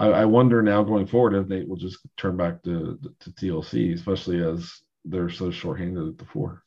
I, 0.02 0.08
I 0.08 0.24
wonder 0.24 0.62
now 0.62 0.82
going 0.82 1.06
forward 1.06 1.34
if 1.34 1.48
Nate 1.48 1.68
will 1.68 1.76
just 1.76 1.98
turn 2.16 2.36
back 2.36 2.62
to 2.64 2.98
to 3.20 3.30
TLC, 3.30 3.94
especially 3.94 4.42
as 4.42 4.80
they're 5.04 5.30
so 5.30 5.50
shorthanded 5.50 6.08
at 6.08 6.18
the 6.18 6.24
four. 6.24 6.64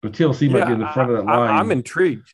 But 0.00 0.12
TLC 0.12 0.50
might 0.50 0.60
yeah, 0.60 0.66
be 0.66 0.72
in 0.72 0.80
the 0.80 0.88
front 0.88 1.10
I, 1.10 1.14
of 1.14 1.18
that 1.18 1.26
line. 1.26 1.50
I'm 1.50 1.70
intrigued. 1.72 2.32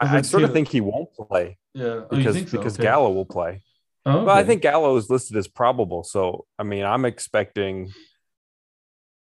I, 0.00 0.18
I 0.18 0.22
sort 0.22 0.44
of 0.44 0.52
think 0.52 0.68
he 0.68 0.80
won't 0.80 1.12
play. 1.14 1.58
Yeah, 1.74 1.84
oh, 1.84 2.06
because 2.10 2.36
so? 2.36 2.44
because 2.44 2.74
okay. 2.74 2.84
Gallo 2.84 3.10
will 3.12 3.26
play. 3.26 3.62
Oh, 4.06 4.12
okay. 4.12 4.24
Well, 4.24 4.36
I 4.36 4.44
think 4.44 4.62
Gallo 4.62 4.96
is 4.96 5.10
listed 5.10 5.36
as 5.36 5.46
probable. 5.46 6.02
So 6.02 6.46
I 6.58 6.62
mean, 6.62 6.84
I'm 6.84 7.04
expecting. 7.04 7.92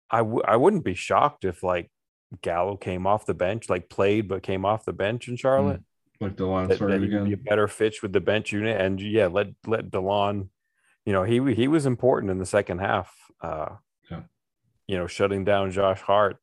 I 0.09 0.19
w- 0.19 0.43
I 0.47 0.55
wouldn't 0.55 0.85
be 0.85 0.93
shocked 0.93 1.43
if 1.43 1.61
like 1.61 1.91
Gallo 2.41 2.77
came 2.77 3.05
off 3.05 3.25
the 3.25 3.33
bench, 3.33 3.69
like 3.69 3.89
played 3.89 4.29
but 4.29 4.43
came 4.43 4.63
off 4.63 4.85
the 4.85 4.93
bench 4.93 5.27
in 5.27 5.35
Charlotte. 5.35 5.81
Mm, 5.81 5.85
like 6.23 6.35
Delon 6.35 6.73
started 6.75 7.03
again. 7.03 7.25
Be 7.25 7.33
a 7.33 7.37
better 7.37 7.67
fit 7.67 8.01
with 8.01 8.13
the 8.13 8.21
bench 8.21 8.51
unit, 8.51 8.79
and 8.79 8.99
yeah, 8.99 9.27
let 9.27 9.47
let 9.65 9.89
Delon. 9.89 10.49
You 11.05 11.13
know, 11.13 11.23
he 11.23 11.53
he 11.53 11.67
was 11.67 11.85
important 11.85 12.31
in 12.31 12.39
the 12.39 12.45
second 12.45 12.79
half. 12.79 13.13
Uh, 13.41 13.75
yeah. 14.09 14.21
You 14.87 14.97
know, 14.97 15.07
shutting 15.07 15.43
down 15.43 15.71
Josh 15.71 16.01
Hart 16.01 16.37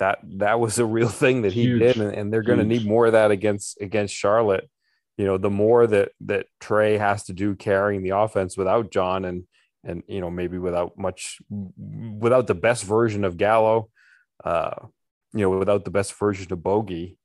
that 0.00 0.18
that 0.38 0.58
was 0.58 0.78
a 0.78 0.84
real 0.84 1.08
thing 1.08 1.42
that 1.42 1.52
he 1.52 1.62
Huge. 1.62 1.80
did, 1.80 1.96
and, 1.98 2.12
and 2.12 2.32
they're 2.32 2.42
going 2.42 2.58
to 2.58 2.64
need 2.64 2.84
more 2.84 3.06
of 3.06 3.12
that 3.12 3.30
against 3.30 3.80
against 3.80 4.14
Charlotte. 4.14 4.68
You 5.16 5.26
know, 5.26 5.38
the 5.38 5.50
more 5.50 5.86
that 5.86 6.10
that 6.22 6.46
Trae 6.60 6.98
has 6.98 7.24
to 7.24 7.32
do 7.32 7.54
carrying 7.54 8.02
the 8.02 8.16
offense 8.16 8.56
without 8.56 8.90
John, 8.90 9.24
and 9.24 9.44
and 9.84 10.02
you 10.08 10.20
know 10.20 10.30
maybe 10.30 10.58
without 10.58 10.98
much, 10.98 11.38
without 11.48 12.48
the 12.48 12.54
best 12.54 12.84
version 12.84 13.24
of 13.24 13.36
Gallo, 13.36 13.90
uh, 14.42 14.74
you 15.32 15.40
know, 15.40 15.50
without 15.50 15.84
the 15.84 15.90
best 15.90 16.18
version 16.18 16.52
of 16.52 16.62
Bogey, 16.62 17.18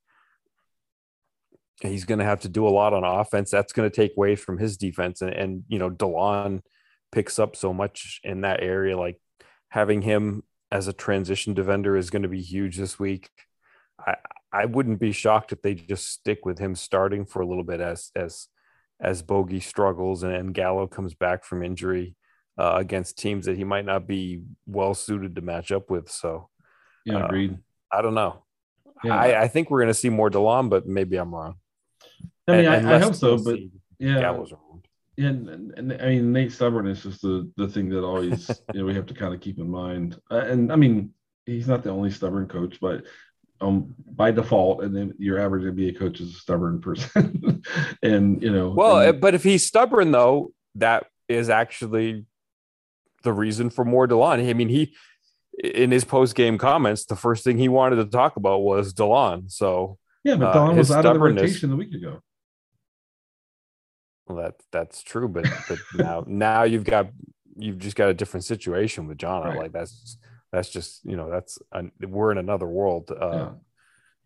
he's 1.81 2.05
going 2.05 2.19
to 2.19 2.25
have 2.25 2.41
to 2.41 2.49
do 2.49 2.67
a 2.67 2.69
lot 2.69 2.93
on 2.93 3.03
offense. 3.03 3.51
That's 3.51 3.73
going 3.73 3.89
to 3.89 3.95
take 3.95 4.13
away 4.15 4.35
from 4.35 4.57
his 4.57 4.77
defense, 4.77 5.21
and 5.21 5.33
and 5.33 5.63
you 5.67 5.79
know, 5.79 5.89
Delon 5.89 6.61
picks 7.11 7.39
up 7.39 7.55
so 7.55 7.73
much 7.73 8.19
in 8.23 8.41
that 8.41 8.61
area, 8.61 8.97
like 8.97 9.19
having 9.69 10.01
him 10.01 10.43
as 10.71 10.87
a 10.87 10.93
transition 10.93 11.53
defender 11.53 11.95
is 11.95 12.09
going 12.09 12.23
to 12.23 12.27
be 12.27 12.41
huge 12.41 12.77
this 12.77 12.99
week. 12.99 13.29
I 13.99 14.15
I 14.51 14.65
wouldn't 14.65 14.99
be 14.99 15.11
shocked 15.11 15.51
if 15.51 15.61
they 15.61 15.75
just 15.75 16.09
stick 16.09 16.45
with 16.45 16.59
him 16.59 16.75
starting 16.75 17.25
for 17.25 17.41
a 17.41 17.47
little 17.47 17.63
bit 17.63 17.81
as 17.81 18.11
as 18.15 18.47
as 18.99 19.21
Bogey 19.21 19.59
struggles 19.59 20.23
and, 20.23 20.33
and 20.33 20.53
Gallo 20.53 20.87
comes 20.87 21.13
back 21.13 21.43
from 21.43 21.63
injury 21.63 22.15
uh, 22.57 22.75
against 22.77 23.17
teams 23.17 23.45
that 23.45 23.57
he 23.57 23.63
might 23.63 23.85
not 23.85 24.07
be 24.07 24.41
well 24.65 24.93
suited 24.93 25.35
to 25.35 25.41
match 25.41 25.71
up 25.71 25.89
with. 25.89 26.09
So, 26.09 26.49
yeah, 27.05 27.23
uh, 27.23 27.25
agreed. 27.25 27.57
I 27.91 28.01
don't 28.01 28.13
know. 28.13 28.43
Yeah. 29.03 29.15
I, 29.15 29.41
I 29.43 29.47
think 29.47 29.69
we're 29.69 29.81
going 29.81 29.89
to 29.89 29.93
see 29.93 30.09
more 30.09 30.29
Delon, 30.29 30.69
but 30.69 30.87
maybe 30.87 31.17
I'm 31.17 31.33
wrong. 31.33 31.55
I 32.47 32.51
mean, 32.51 32.65
and, 32.65 32.89
I, 32.89 32.95
I 32.95 32.99
hope 32.99 33.15
so, 33.15 33.37
but 33.37 33.59
yeah. 33.99 34.37
Yeah, 35.17 35.27
and, 35.27 35.73
and, 35.77 35.93
I 36.01 36.09
mean 36.09 36.33
Nate 36.33 36.51
stubbornness 36.51 37.05
is 37.05 37.19
the 37.19 37.49
the 37.55 37.67
thing 37.67 37.89
that 37.89 38.03
always 38.03 38.49
you 38.73 38.81
know 38.81 38.85
we 38.85 38.93
have 38.95 39.05
to 39.07 39.13
kind 39.13 39.33
of 39.33 39.39
keep 39.39 39.59
in 39.59 39.69
mind. 39.69 40.19
Uh, 40.29 40.39
and 40.39 40.71
I 40.71 40.75
mean 40.75 41.13
he's 41.45 41.67
not 41.67 41.83
the 41.83 41.89
only 41.89 42.11
stubborn 42.11 42.47
coach, 42.47 42.79
but 42.81 43.05
um 43.61 43.95
by 44.11 44.31
default, 44.31 44.83
and 44.83 44.95
then 44.95 45.13
your 45.17 45.39
average 45.39 45.63
NBA 45.63 45.97
coach 45.97 46.19
is 46.19 46.35
a 46.35 46.39
stubborn 46.39 46.81
person. 46.81 47.63
and 48.03 48.41
you 48.41 48.51
know, 48.51 48.69
well, 48.69 48.99
and, 48.99 49.21
but 49.21 49.33
if 49.33 49.43
he's 49.43 49.65
stubborn 49.65 50.11
though, 50.11 50.51
that 50.75 51.05
is 51.29 51.49
actually 51.49 52.25
the 53.23 53.33
reason 53.33 53.69
for 53.69 53.85
more 53.85 54.07
Delon. 54.07 54.49
I 54.49 54.53
mean, 54.53 54.69
he 54.69 54.93
in 55.63 55.91
his 55.91 56.03
post 56.03 56.35
game 56.35 56.57
comments, 56.57 57.05
the 57.05 57.15
first 57.15 57.45
thing 57.45 57.57
he 57.57 57.69
wanted 57.69 57.97
to 57.97 58.05
talk 58.05 58.35
about 58.35 58.59
was 58.59 58.93
Delon. 58.93 59.49
So 59.49 59.97
yeah, 60.25 60.35
but 60.35 60.53
Delon 60.53 60.73
uh, 60.73 60.77
was 60.77 60.91
out 60.91 61.05
of 61.05 61.13
the 61.13 61.19
rotation 61.19 61.71
a 61.71 61.75
week 61.75 61.93
ago. 61.93 62.19
Well, 64.27 64.39
that 64.39 64.55
that's 64.71 65.03
true, 65.03 65.27
but 65.29 65.45
but 65.69 65.77
now 65.95 66.23
now 66.27 66.63
you've 66.63 66.83
got 66.83 67.09
you've 67.55 67.77
just 67.77 67.95
got 67.95 68.09
a 68.09 68.13
different 68.13 68.43
situation 68.43 69.07
with 69.07 69.19
John. 69.19 69.43
Right. 69.43 69.57
Like 69.57 69.71
that's 69.71 70.17
that's 70.51 70.69
just 70.69 71.05
you 71.05 71.15
know 71.15 71.29
that's 71.29 71.59
we're 72.01 72.31
in 72.31 72.39
another 72.39 72.65
world 72.65 73.11
uh, 73.11 73.29
yeah. 73.31 73.49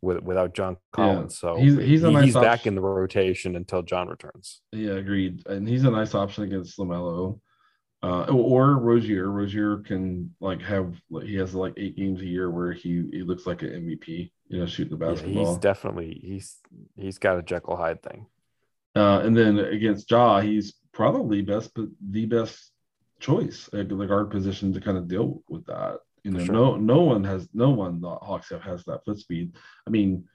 with, 0.02 0.24
without 0.24 0.56
John 0.56 0.78
Collins. 0.94 1.38
Yeah. 1.44 1.50
So 1.50 1.56
he's 1.58 1.78
he's, 1.78 2.02
he, 2.02 2.12
nice 2.12 2.24
he's 2.24 2.34
back 2.34 2.66
in 2.66 2.76
the 2.76 2.82
rotation 2.82 3.58
until 3.58 3.82
John 3.82 4.08
returns. 4.08 4.62
Yeah, 4.72 4.94
agreed. 4.94 5.46
And 5.48 5.68
he's 5.68 5.84
a 5.84 5.92
nice 5.92 6.16
option 6.16 6.46
against 6.46 6.80
LaMelo. 6.80 7.42
Uh, 8.02 8.24
or 8.32 8.78
Rozier. 8.78 9.30
Rozier 9.30 9.80
can 9.80 10.34
like 10.40 10.62
have 10.62 10.96
he 11.24 11.36
has 11.36 11.54
like 11.54 11.74
eight 11.76 11.98
games 11.98 12.22
a 12.22 12.26
year 12.26 12.50
where 12.50 12.72
he 12.72 13.10
he 13.12 13.24
looks 13.24 13.46
like 13.46 13.62
an 13.62 13.70
MVP. 13.70 14.32
You 14.48 14.60
know, 14.60 14.66
shooting 14.66 14.98
the 14.98 15.06
basketball. 15.06 15.44
Yeah, 15.44 15.50
he's 15.50 15.58
definitely 15.58 16.20
he's 16.24 16.58
he's 16.96 17.18
got 17.18 17.38
a 17.38 17.44
Jekyll 17.44 17.76
Hyde 17.76 18.02
thing. 18.02 18.26
Uh, 18.96 19.20
and 19.20 19.36
then 19.36 19.60
against 19.60 20.10
Ja, 20.10 20.40
he's 20.40 20.74
probably 20.94 21.42
best, 21.42 21.72
but 21.76 21.86
the 22.10 22.26
best 22.26 22.72
choice 23.20 23.70
at 23.74 23.90
the 23.90 23.96
guard 24.06 24.32
position 24.32 24.74
to 24.74 24.82
kind 24.82 24.98
of 24.98 25.08
deal 25.08 25.44
with 25.50 25.66
that. 25.66 26.00
You 26.24 26.32
know, 26.32 26.44
sure. 26.44 26.54
no 26.54 26.76
no 26.78 27.02
one 27.02 27.24
has 27.26 27.50
no 27.54 27.70
one 27.70 28.00
the 28.00 28.10
Hawks 28.10 28.50
have 28.50 28.62
has 28.64 28.84
that 28.86 29.04
foot 29.04 29.20
speed. 29.20 29.56
I 29.86 29.90
mean, 29.90 30.26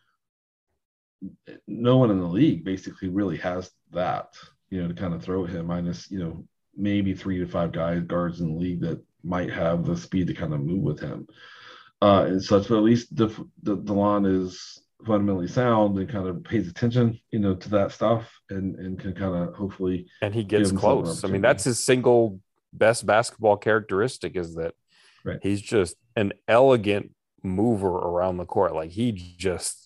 no 1.66 1.96
one 1.96 2.10
in 2.10 2.20
the 2.20 2.26
league 2.26 2.64
basically 2.64 3.08
really 3.08 3.38
has 3.38 3.70
that. 3.92 4.34
You 4.70 4.82
know, 4.82 4.88
to 4.88 4.94
kind 4.94 5.14
of 5.14 5.22
throw 5.22 5.44
at 5.44 5.50
him. 5.50 5.66
Minus, 5.66 6.10
you 6.10 6.18
know, 6.18 6.44
maybe 6.76 7.14
three 7.14 7.38
to 7.38 7.46
five 7.46 7.72
guys 7.72 8.02
guards 8.02 8.40
in 8.40 8.48
the 8.48 8.58
league 8.58 8.80
that 8.80 9.02
might 9.22 9.50
have 9.50 9.84
the 9.84 9.96
speed 9.96 10.26
to 10.26 10.34
kind 10.34 10.54
of 10.54 10.60
move 10.60 10.82
with 10.82 11.00
him. 11.00 11.26
Uh, 12.02 12.24
and 12.28 12.42
such, 12.42 12.68
but 12.68 12.76
at 12.76 12.82
least 12.82 13.14
the, 13.16 13.28
the 13.62 13.76
Delon 13.76 14.26
is 14.26 14.80
fundamentally 15.06 15.48
sound 15.48 15.98
and 15.98 16.08
kind 16.08 16.26
of 16.26 16.44
pays 16.44 16.68
attention, 16.68 17.18
you 17.30 17.38
know, 17.38 17.54
to 17.54 17.68
that 17.70 17.92
stuff 17.92 18.30
and 18.50 18.76
and 18.76 18.98
can 18.98 19.14
kind 19.14 19.34
of 19.34 19.54
hopefully 19.54 20.06
and 20.20 20.34
he 20.34 20.44
gets 20.44 20.72
close. 20.72 21.24
I 21.24 21.28
mean, 21.28 21.40
that's 21.40 21.64
his 21.64 21.82
single 21.82 22.40
best 22.72 23.06
basketball 23.06 23.56
characteristic 23.56 24.36
is 24.36 24.54
that 24.56 24.74
right. 25.24 25.38
he's 25.42 25.62
just 25.62 25.96
an 26.16 26.32
elegant 26.48 27.12
mover 27.42 27.88
around 27.88 28.36
the 28.36 28.46
court. 28.46 28.74
Like 28.74 28.90
he 28.90 29.12
just 29.12 29.84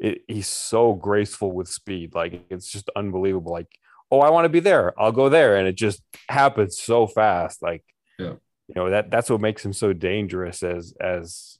it, 0.00 0.22
he's 0.26 0.48
so 0.48 0.94
graceful 0.94 1.52
with 1.52 1.68
speed. 1.68 2.14
Like 2.14 2.44
it's 2.50 2.70
just 2.70 2.90
unbelievable. 2.96 3.52
Like, 3.52 3.68
oh, 4.10 4.20
I 4.20 4.30
want 4.30 4.44
to 4.44 4.50
be 4.50 4.60
there. 4.60 4.98
I'll 5.00 5.12
go 5.12 5.28
there. 5.28 5.56
And 5.56 5.68
it 5.68 5.76
just 5.76 6.02
happens 6.28 6.78
so 6.78 7.06
fast. 7.06 7.62
Like, 7.62 7.84
yeah. 8.18 8.34
you 8.68 8.74
know, 8.74 8.90
that 8.90 9.10
that's 9.10 9.30
what 9.30 9.40
makes 9.40 9.64
him 9.64 9.72
so 9.72 9.92
dangerous 9.92 10.62
as 10.62 10.94
as 11.00 11.58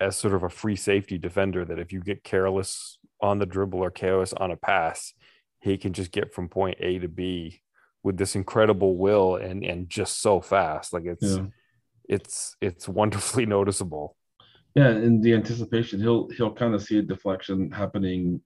as 0.00 0.16
sort 0.16 0.34
of 0.34 0.42
a 0.42 0.50
free 0.50 0.76
safety 0.76 1.18
defender 1.18 1.64
that 1.64 1.78
if 1.78 1.92
you 1.92 2.00
get 2.00 2.24
careless 2.24 2.98
on 3.20 3.38
the 3.38 3.46
dribble 3.46 3.78
or 3.78 3.90
careless 3.90 4.32
on 4.32 4.50
a 4.50 4.56
pass, 4.56 5.14
he 5.60 5.78
can 5.78 5.92
just 5.92 6.10
get 6.10 6.34
from 6.34 6.48
point 6.48 6.76
A 6.80 6.98
to 6.98 7.08
B 7.08 7.62
with 8.02 8.18
this 8.18 8.34
incredible 8.34 8.96
will 8.96 9.36
and 9.36 9.64
and 9.64 9.88
just 9.88 10.20
so 10.20 10.40
fast. 10.40 10.92
Like 10.92 11.04
it's 11.06 11.36
yeah. 11.36 11.46
it's 12.08 12.56
it's 12.60 12.88
wonderfully 12.88 13.46
noticeable. 13.58 14.16
Yeah, 14.74 14.90
in 14.90 15.20
the 15.20 15.34
anticipation, 15.34 16.00
he'll 16.00 16.28
he'll 16.30 16.52
kind 16.52 16.74
of 16.74 16.82
see 16.82 16.98
a 16.98 17.02
deflection 17.02 17.70
happening 17.70 18.40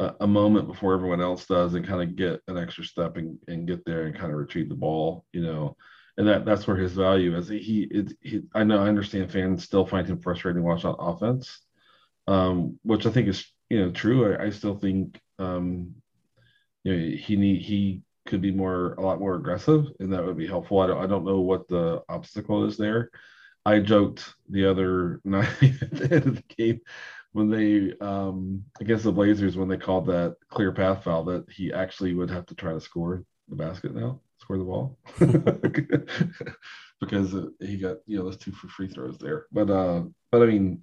a, 0.00 0.26
moment 0.26 0.68
before 0.68 0.94
everyone 0.94 1.20
else 1.20 1.46
does, 1.46 1.74
and 1.74 1.86
kind 1.86 2.02
of 2.02 2.16
get 2.16 2.40
an 2.48 2.56
extra 2.56 2.84
step 2.84 3.16
and, 3.16 3.38
and 3.48 3.66
get 3.66 3.84
there 3.84 4.06
and 4.06 4.14
kind 4.14 4.32
of 4.32 4.38
retrieve 4.38 4.68
the 4.68 4.74
ball. 4.74 5.24
You 5.32 5.42
know, 5.42 5.76
and 6.16 6.26
that 6.26 6.44
that's 6.44 6.66
where 6.66 6.76
his 6.76 6.92
value 6.92 7.36
is. 7.36 7.48
He, 7.48 7.88
it, 7.90 8.12
he 8.20 8.42
I 8.54 8.64
know 8.64 8.82
I 8.82 8.88
understand 8.88 9.30
fans 9.30 9.64
still 9.64 9.86
find 9.86 10.06
him 10.06 10.20
frustrating 10.20 10.62
to 10.62 10.66
watch 10.66 10.84
on 10.84 10.96
offense, 10.98 11.60
um, 12.26 12.78
which 12.82 13.06
I 13.06 13.10
think 13.10 13.28
is 13.28 13.46
you 13.70 13.80
know 13.80 13.90
true. 13.90 14.34
I, 14.34 14.46
I 14.46 14.50
still 14.50 14.76
think 14.76 15.20
um, 15.38 15.94
you 16.84 16.94
know 16.94 17.16
he 17.16 17.36
need 17.36 17.62
he 17.62 18.02
could 18.26 18.40
be 18.40 18.52
more 18.52 18.94
a 18.94 19.00
lot 19.00 19.20
more 19.20 19.34
aggressive, 19.34 19.86
and 20.00 20.12
that 20.12 20.24
would 20.24 20.36
be 20.36 20.46
helpful. 20.46 20.80
I 20.80 20.86
don't 20.86 21.02
I 21.02 21.06
don't 21.06 21.24
know 21.24 21.40
what 21.40 21.68
the 21.68 22.02
obstacle 22.08 22.66
is 22.66 22.76
there. 22.76 23.10
I 23.64 23.80
joked 23.80 24.34
the 24.48 24.64
other 24.70 25.20
night 25.24 25.48
at 25.62 25.90
the 25.92 26.14
end 26.14 26.26
of 26.26 26.36
the 26.36 26.54
game 26.56 26.80
when 27.38 27.48
they 27.48 27.94
um 28.04 28.64
against 28.80 29.04
the 29.04 29.12
Blazers 29.12 29.56
when 29.56 29.68
they 29.68 29.76
called 29.76 30.06
that 30.06 30.36
clear 30.50 30.72
path 30.72 31.04
foul 31.04 31.22
that 31.24 31.48
he 31.48 31.72
actually 31.72 32.12
would 32.12 32.30
have 32.30 32.44
to 32.46 32.54
try 32.56 32.72
to 32.72 32.80
score 32.80 33.22
the 33.48 33.54
basket 33.54 33.94
now, 33.94 34.20
score 34.38 34.58
the 34.58 34.64
ball, 34.64 34.98
because 37.00 37.34
he 37.60 37.76
got 37.76 37.98
you 38.06 38.18
know 38.18 38.24
those 38.24 38.36
two 38.36 38.50
for 38.50 38.66
free 38.66 38.88
throws 38.88 39.18
there. 39.18 39.46
But 39.52 39.70
uh, 39.70 40.02
but 40.32 40.42
I 40.42 40.46
mean, 40.46 40.82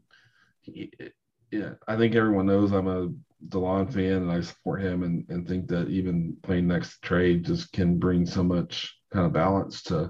yeah, 1.51 1.73
I 1.89 1.97
think 1.97 2.15
everyone 2.15 2.45
knows 2.45 2.71
I'm 2.71 2.87
a 2.87 3.09
Delon 3.49 3.93
fan 3.93 4.23
and 4.23 4.31
I 4.31 4.39
support 4.39 4.81
him 4.81 5.03
and, 5.03 5.25
and 5.29 5.45
think 5.45 5.67
that 5.67 5.89
even 5.89 6.37
playing 6.41 6.67
next 6.67 7.01
Trae 7.03 7.43
just 7.43 7.73
can 7.73 7.99
bring 7.99 8.25
so 8.25 8.43
much 8.43 8.95
kind 9.11 9.25
of 9.25 9.33
balance 9.33 9.83
to 9.83 10.09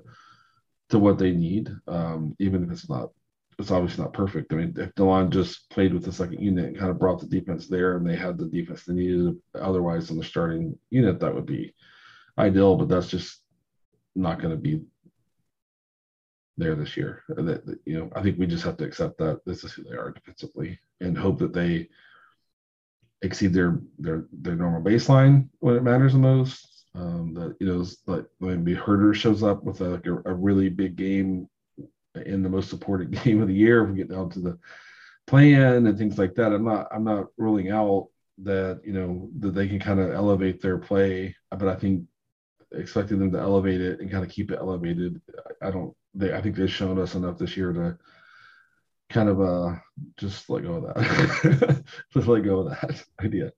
to 0.92 1.00
what 1.00 1.18
they 1.18 1.32
need, 1.32 1.72
um, 1.88 2.36
even 2.38 2.64
if 2.64 2.72
it's 2.72 2.88
not 2.88 3.10
it's 3.60 3.72
obviously 3.72 4.04
not 4.04 4.14
perfect. 4.14 4.52
I 4.52 4.58
mean, 4.58 4.74
if 4.78 4.94
Delon 4.96 5.30
just 5.30 5.70
played 5.70 5.94
with 5.94 6.04
the 6.04 6.12
second 6.12 6.40
unit 6.42 6.66
and 6.66 6.78
kind 6.78 6.92
of 6.92 7.00
brought 7.00 7.20
the 7.20 7.28
defense 7.28 7.68
there 7.68 7.98
and 7.98 8.08
they 8.08 8.16
had 8.16 8.38
the 8.38 8.48
defense 8.48 8.84
they 8.84 8.94
needed 8.94 9.36
otherwise 9.60 10.10
in 10.10 10.18
the 10.18 10.24
starting 10.24 10.78
unit, 10.90 11.20
that 11.20 11.34
would 11.34 11.46
be 11.46 11.74
ideal, 12.38 12.76
but 12.76 12.90
that's 12.90 13.08
just 13.08 13.42
not 14.16 14.40
going 14.40 14.52
to 14.52 14.58
be 14.58 14.82
there 16.58 16.76
this 16.76 16.96
year. 16.98 17.24
That, 17.30 17.80
you 17.86 18.00
know, 18.00 18.10
I 18.16 18.22
think 18.22 18.38
we 18.38 18.48
just 18.48 18.64
have 18.64 18.78
to 18.78 18.86
accept 18.86 19.18
that 19.20 19.42
this 19.46 19.64
is 19.64 19.74
who 19.74 19.84
they 19.84 19.96
are 19.96 20.12
defensively 20.12 20.80
and 21.02 21.18
hope 21.18 21.40
that 21.40 21.54
they 21.54 21.90
exceed 23.22 23.54
their 23.54 23.80
their 23.98 24.26
their 24.32 24.56
normal 24.56 24.82
baseline 24.82 25.50
when 25.60 25.76
it 25.76 25.84
matters 25.84 26.14
the 26.14 26.20
most. 26.20 26.72
Um, 26.94 27.34
that 27.34 27.58
you 27.60 27.68
know, 27.68 27.86
like 28.08 28.26
maybe 28.40 28.74
Hunter 28.74 29.14
shows 29.14 29.44
up 29.44 29.64
with 29.66 29.82
a, 29.82 29.86
like 29.86 30.06
a, 30.06 30.16
a 30.26 30.34
really 30.34 30.70
big 30.70 30.96
game 30.96 31.50
in 32.18 32.44
the 32.44 32.50
most 32.50 32.70
supported 32.70 33.12
game 33.24 33.42
of 33.42 33.48
the 33.48 33.54
year. 33.54 33.84
We 33.84 33.98
get 33.98 34.10
down 34.10 34.30
to 34.32 34.40
the 34.40 34.60
plan 35.28 35.88
and 35.88 35.98
things 35.98 36.18
like 36.18 36.36
that, 36.36 36.54
I'm 36.54 36.66
not 36.66 36.88
I'm 36.92 37.04
not 37.04 37.28
ruling 37.38 37.72
out 37.72 38.10
that 38.40 38.82
you 38.84 38.94
know 38.94 39.30
that 39.40 39.52
they 39.52 39.68
can 39.68 39.80
kind 39.80 40.00
of 40.00 40.12
elevate 40.12 40.62
their 40.62 40.78
play, 40.78 41.36
but 41.50 41.68
I 41.68 41.76
think 41.76 42.04
expecting 42.72 43.20
them 43.20 43.32
to 43.32 43.40
elevate 43.40 43.82
it 43.82 44.00
and 44.00 44.12
kind 44.12 44.24
of 44.24 44.30
keep 44.30 44.52
it 44.52 44.60
elevated, 44.60 45.22
I 45.62 45.72
don't. 45.72 45.96
They 46.14 46.34
I 46.34 46.42
think 46.42 46.56
they've 46.56 46.72
shown 46.72 47.00
us 47.00 47.16
enough 47.16 47.38
this 47.38 47.58
year 47.58 47.74
to 47.74 47.98
kind 49.10 49.30
of 49.30 49.42
uh 49.42 49.76
just 50.18 50.50
let 50.50 50.64
go 50.64 50.76
of 50.76 50.84
that, 50.84 51.84
just 52.14 52.28
let 52.28 52.44
go 52.44 52.60
of 52.60 52.70
that 52.70 53.04
idea 53.24 53.52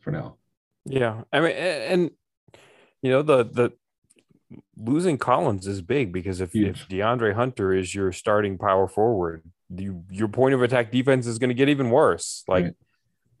for 0.00 0.10
now. 0.10 0.36
Yeah, 0.84 1.22
I 1.32 1.40
mean, 1.40 1.52
and 1.52 2.10
you 3.02 3.10
know 3.10 3.22
the 3.22 3.44
the 3.44 3.72
losing 4.76 5.18
Collins 5.18 5.66
is 5.66 5.82
big 5.82 6.12
because 6.12 6.40
if, 6.40 6.54
if 6.54 6.88
DeAndre 6.88 7.34
Hunter 7.34 7.72
is 7.72 7.94
your 7.94 8.12
starting 8.12 8.58
power 8.58 8.88
forward, 8.88 9.42
you, 9.74 10.04
your 10.10 10.28
point 10.28 10.54
of 10.54 10.62
attack 10.62 10.90
defense 10.90 11.26
is 11.26 11.38
going 11.38 11.50
to 11.50 11.54
get 11.54 11.68
even 11.68 11.90
worse. 11.90 12.44
Like 12.48 12.64
right. 12.64 12.74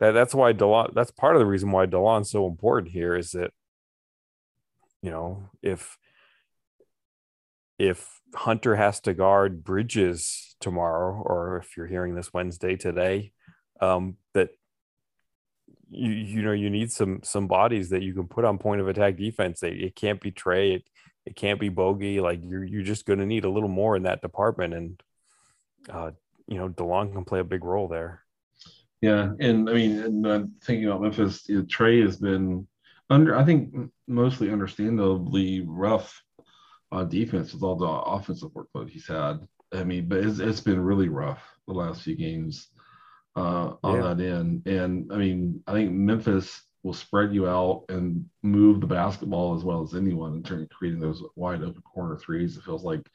that, 0.00 0.12
that's 0.12 0.34
why 0.34 0.52
Delon, 0.52 0.94
that's 0.94 1.10
part 1.10 1.36
of 1.36 1.40
the 1.40 1.46
reason 1.46 1.70
why 1.70 1.86
Delon's 1.86 2.30
so 2.30 2.46
important 2.46 2.92
here 2.92 3.16
is 3.16 3.30
that, 3.32 3.52
you 5.02 5.10
know, 5.10 5.48
if, 5.62 5.96
if 7.78 8.20
Hunter 8.34 8.74
has 8.74 9.00
to 9.00 9.14
guard 9.14 9.64
Bridges 9.64 10.56
tomorrow, 10.60 11.22
or 11.24 11.56
if 11.58 11.76
you're 11.76 11.86
hearing 11.86 12.14
this 12.14 12.32
Wednesday 12.32 12.76
today, 12.76 13.32
um, 13.80 14.16
that 14.34 14.50
you 15.90 16.10
you 16.10 16.42
know 16.42 16.52
you 16.52 16.70
need 16.70 16.92
some 16.92 17.20
some 17.22 17.46
bodies 17.46 17.90
that 17.90 18.02
you 18.02 18.12
can 18.12 18.26
put 18.26 18.44
on 18.44 18.58
point 18.58 18.80
of 18.80 18.88
attack 18.88 19.16
defense. 19.16 19.62
It, 19.62 19.80
it 19.80 19.96
can't 19.96 20.20
be 20.20 20.30
Trae. 20.30 20.76
It 20.76 20.84
it 21.28 21.36
can't 21.36 21.60
be 21.60 21.68
Bogey. 21.68 22.20
Like 22.20 22.40
you're 22.42 22.64
you're 22.64 22.82
just 22.82 23.04
going 23.04 23.18
to 23.18 23.26
need 23.26 23.44
a 23.44 23.50
little 23.50 23.68
more 23.68 23.96
in 23.96 24.04
that 24.04 24.22
department, 24.22 24.72
and 24.72 25.02
uh, 25.90 26.10
you 26.46 26.56
know 26.56 26.70
Delon 26.70 27.12
can 27.12 27.24
play 27.24 27.40
a 27.40 27.44
big 27.44 27.64
role 27.64 27.86
there. 27.86 28.22
Yeah, 29.02 29.32
and 29.38 29.68
I 29.68 29.74
mean, 29.74 29.98
and, 29.98 30.26
uh, 30.26 30.44
thinking 30.64 30.86
about 30.86 31.02
Memphis, 31.02 31.46
you 31.48 31.58
know, 31.58 31.64
Trae 31.64 32.02
has 32.02 32.16
been 32.16 32.66
under. 33.10 33.36
I 33.36 33.44
think 33.44 33.74
mostly 34.06 34.50
understandably 34.50 35.60
rough 35.60 36.20
on 36.90 37.10
defense 37.10 37.52
with 37.52 37.62
all 37.62 37.76
the 37.76 37.86
offensive 37.86 38.50
workload 38.52 38.88
he's 38.88 39.06
had. 39.06 39.46
I 39.74 39.84
mean, 39.84 40.08
but 40.08 40.24
it's, 40.24 40.38
it's 40.38 40.62
been 40.62 40.80
really 40.80 41.10
rough 41.10 41.42
the 41.66 41.74
last 41.74 42.00
few 42.02 42.16
games 42.16 42.68
uh, 43.36 43.74
on 43.84 43.96
yeah. 43.96 44.14
that 44.14 44.20
end. 44.20 44.66
And 44.66 45.12
I 45.12 45.16
mean, 45.16 45.62
I 45.66 45.72
think 45.74 45.92
Memphis 45.92 46.62
will 46.82 46.94
spread 46.94 47.34
you 47.34 47.48
out 47.48 47.84
and 47.88 48.24
move 48.42 48.80
the 48.80 48.86
basketball 48.86 49.56
as 49.56 49.64
well 49.64 49.82
as 49.82 49.94
anyone 49.94 50.34
in 50.34 50.42
terms 50.42 50.62
of 50.62 50.70
creating 50.70 51.00
those 51.00 51.22
wide 51.34 51.62
open 51.62 51.82
corner 51.82 52.16
threes. 52.16 52.56
It 52.56 52.64
feels 52.64 52.84
like 52.84 53.06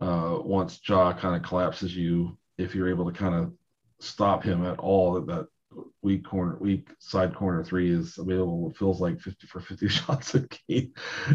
uh, 0.00 0.38
once 0.40 0.80
Ja 0.86 1.12
kind 1.12 1.36
of 1.36 1.42
collapses 1.42 1.94
you, 1.94 2.36
if 2.58 2.74
you're 2.74 2.88
able 2.88 3.10
to 3.10 3.18
kind 3.18 3.34
of 3.34 3.52
stop 4.00 4.42
him 4.42 4.64
at 4.64 4.78
all, 4.78 5.14
that, 5.14 5.26
that 5.26 5.46
weak 6.02 6.24
corner, 6.24 6.56
weak 6.58 6.88
side 6.98 7.34
corner 7.34 7.62
three 7.62 7.90
is 7.90 8.18
available. 8.18 8.70
It 8.70 8.76
feels 8.76 9.00
like 9.00 9.20
50 9.20 9.46
for 9.46 9.60
50 9.60 9.88
shots 9.88 10.34
a 10.34 10.46
game 10.68 10.92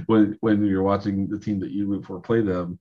when 0.08 0.38
when 0.42 0.66
you're 0.66 0.84
watching 0.84 1.28
the 1.28 1.40
team 1.40 1.60
that 1.60 1.72
you 1.72 1.88
root 1.88 2.06
for 2.06 2.20
play 2.20 2.42
them. 2.42 2.80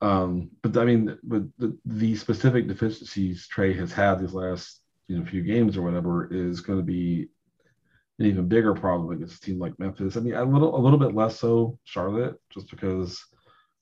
Um, 0.00 0.50
but 0.62 0.76
I 0.76 0.84
mean, 0.84 1.18
but 1.22 1.42
the, 1.58 1.76
the 1.84 2.14
specific 2.14 2.68
deficiencies 2.68 3.48
Trae 3.52 3.76
has 3.76 3.92
had 3.92 4.20
these 4.20 4.32
last 4.32 4.80
you 5.08 5.18
know 5.18 5.24
few 5.24 5.42
games 5.42 5.76
or 5.76 5.82
whatever 5.82 6.32
is 6.32 6.60
going 6.60 6.78
to 6.78 6.84
be 6.84 7.28
an 8.18 8.26
even 8.26 8.48
bigger 8.48 8.74
problem 8.74 9.10
against 9.12 9.36
a 9.36 9.40
team 9.40 9.58
like 9.58 9.78
Memphis. 9.78 10.16
I 10.16 10.20
mean, 10.20 10.34
a 10.34 10.44
little 10.44 10.76
a 10.76 10.80
little 10.80 10.98
bit 10.98 11.14
less 11.14 11.38
so 11.38 11.78
Charlotte, 11.84 12.40
just 12.50 12.70
because 12.70 13.24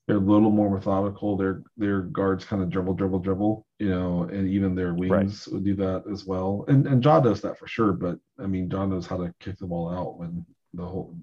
they're 0.07 0.17
a 0.17 0.19
little 0.19 0.51
more 0.51 0.69
methodical. 0.69 1.35
Their 1.35 1.63
their 1.75 2.01
guards 2.01 2.45
kind 2.45 2.61
of 2.61 2.69
dribble, 2.69 2.93
dribble, 2.93 3.19
dribble, 3.19 3.65
you 3.79 3.89
know, 3.89 4.23
and 4.23 4.47
even 4.47 4.73
their 4.73 4.93
wings 4.93 5.47
right. 5.47 5.53
would 5.53 5.65
do 5.65 5.75
that 5.75 6.03
as 6.11 6.25
well. 6.25 6.65
And 6.67 6.87
and 6.87 7.03
Ja 7.03 7.19
does 7.19 7.41
that 7.41 7.57
for 7.57 7.67
sure. 7.67 7.93
But 7.93 8.19
I 8.39 8.47
mean, 8.47 8.69
John 8.69 8.89
knows 8.89 9.05
how 9.05 9.17
to 9.17 9.33
kick 9.39 9.57
the 9.57 9.67
ball 9.67 9.91
out 9.91 10.17
when 10.17 10.45
the 10.73 10.85
whole 10.85 11.15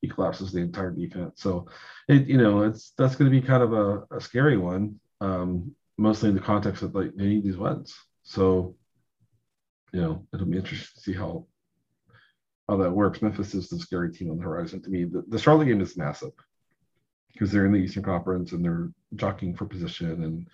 he 0.00 0.08
collapses 0.08 0.52
the 0.52 0.60
entire 0.60 0.90
defense. 0.90 1.42
So, 1.42 1.66
it 2.08 2.26
you 2.26 2.38
know 2.38 2.62
it's 2.62 2.92
that's 2.96 3.16
going 3.16 3.30
to 3.30 3.40
be 3.40 3.44
kind 3.44 3.62
of 3.62 3.72
a, 3.72 4.04
a 4.14 4.20
scary 4.20 4.56
one, 4.56 5.00
um, 5.20 5.74
mostly 5.98 6.28
in 6.28 6.34
the 6.34 6.40
context 6.40 6.82
of 6.82 6.94
like 6.94 7.14
they 7.16 7.24
need 7.24 7.44
these 7.44 7.56
wins. 7.56 7.94
So, 8.22 8.76
you 9.92 10.00
know, 10.00 10.26
it'll 10.32 10.46
be 10.46 10.58
interesting 10.58 10.94
to 10.94 11.00
see 11.00 11.12
how 11.12 11.46
how 12.68 12.76
that 12.76 12.90
works. 12.90 13.22
Memphis 13.22 13.54
is 13.54 13.68
the 13.68 13.78
scary 13.78 14.12
team 14.12 14.30
on 14.30 14.38
the 14.38 14.42
horizon 14.42 14.82
to 14.82 14.90
me. 14.90 15.04
The, 15.04 15.24
the 15.28 15.38
Charlotte 15.38 15.66
game 15.66 15.80
is 15.80 15.96
massive 15.96 16.32
because 17.32 17.52
they're 17.52 17.66
in 17.66 17.72
the 17.72 17.78
Eastern 17.78 18.02
Conference 18.02 18.52
and 18.52 18.64
they're 18.64 18.90
jockeying 19.14 19.54
for 19.54 19.66
position, 19.66 20.24
and 20.24 20.46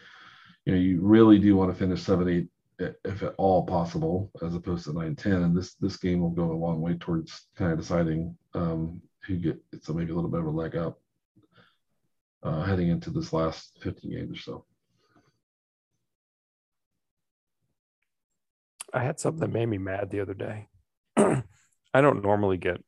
you 0.64 0.74
know 0.74 0.80
you 0.80 1.00
really 1.00 1.38
do 1.38 1.56
want 1.56 1.72
to 1.72 1.78
finish 1.78 2.02
seven 2.02 2.28
eight 2.28 2.48
if 3.04 3.22
at 3.22 3.34
all 3.38 3.64
possible, 3.64 4.30
as 4.42 4.54
opposed 4.54 4.84
to 4.84 4.92
nine 4.92 5.16
ten. 5.16 5.42
And 5.42 5.56
this 5.56 5.74
this 5.74 5.96
game 5.96 6.20
will 6.20 6.30
go 6.30 6.50
a 6.50 6.52
long 6.52 6.80
way 6.80 6.94
towards 6.94 7.46
kind 7.56 7.72
of 7.72 7.78
deciding 7.78 8.36
um, 8.54 9.00
who 9.26 9.36
get 9.36 9.58
so 9.80 9.92
maybe 9.92 10.12
a 10.12 10.14
little 10.14 10.30
bit 10.30 10.40
of 10.40 10.46
a 10.46 10.50
leg 10.50 10.76
up 10.76 10.98
uh, 12.42 12.62
heading 12.62 12.88
into 12.88 13.10
this 13.10 13.32
last 13.32 13.78
15 13.82 14.10
games 14.10 14.38
or 14.38 14.40
so. 14.40 14.64
I 18.92 19.02
had 19.02 19.20
something 19.20 19.40
that 19.40 19.52
made 19.52 19.66
me 19.66 19.78
mad 19.78 20.10
the 20.10 20.20
other 20.20 20.34
day. 20.34 20.68
I 21.94 22.00
don't 22.00 22.22
normally 22.22 22.56
get 22.56 22.82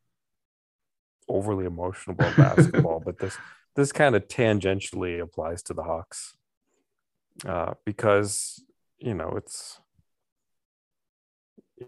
overly 1.28 1.66
emotional 1.66 2.14
about 2.14 2.36
basketball, 2.36 3.00
but 3.04 3.18
this 3.18 3.36
this 3.76 3.92
kind 3.92 4.14
of 4.14 4.28
tangentially 4.28 5.20
applies 5.20 5.62
to 5.64 5.74
the 5.74 5.82
Hawks 5.82 6.34
uh, 7.46 7.74
because 7.84 8.62
you 8.98 9.14
know 9.14 9.34
it's 9.36 9.80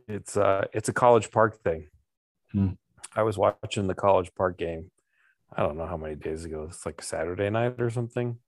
it's 0.08 0.36
uh 0.36 0.64
it's 0.72 0.88
a 0.88 0.92
college 0.92 1.30
park 1.30 1.62
thing. 1.62 1.88
Hmm. 2.52 2.70
I 3.14 3.22
was 3.22 3.38
watching 3.38 3.86
the 3.86 3.94
college 3.94 4.34
park 4.34 4.58
game. 4.58 4.90
I 5.54 5.62
don't 5.62 5.78
know 5.78 5.86
how 5.86 5.96
many 5.96 6.16
days 6.16 6.44
ago. 6.44 6.66
It's 6.68 6.84
like 6.84 7.00
Saturday 7.02 7.48
night 7.50 7.80
or 7.80 7.88
something. 7.88 8.38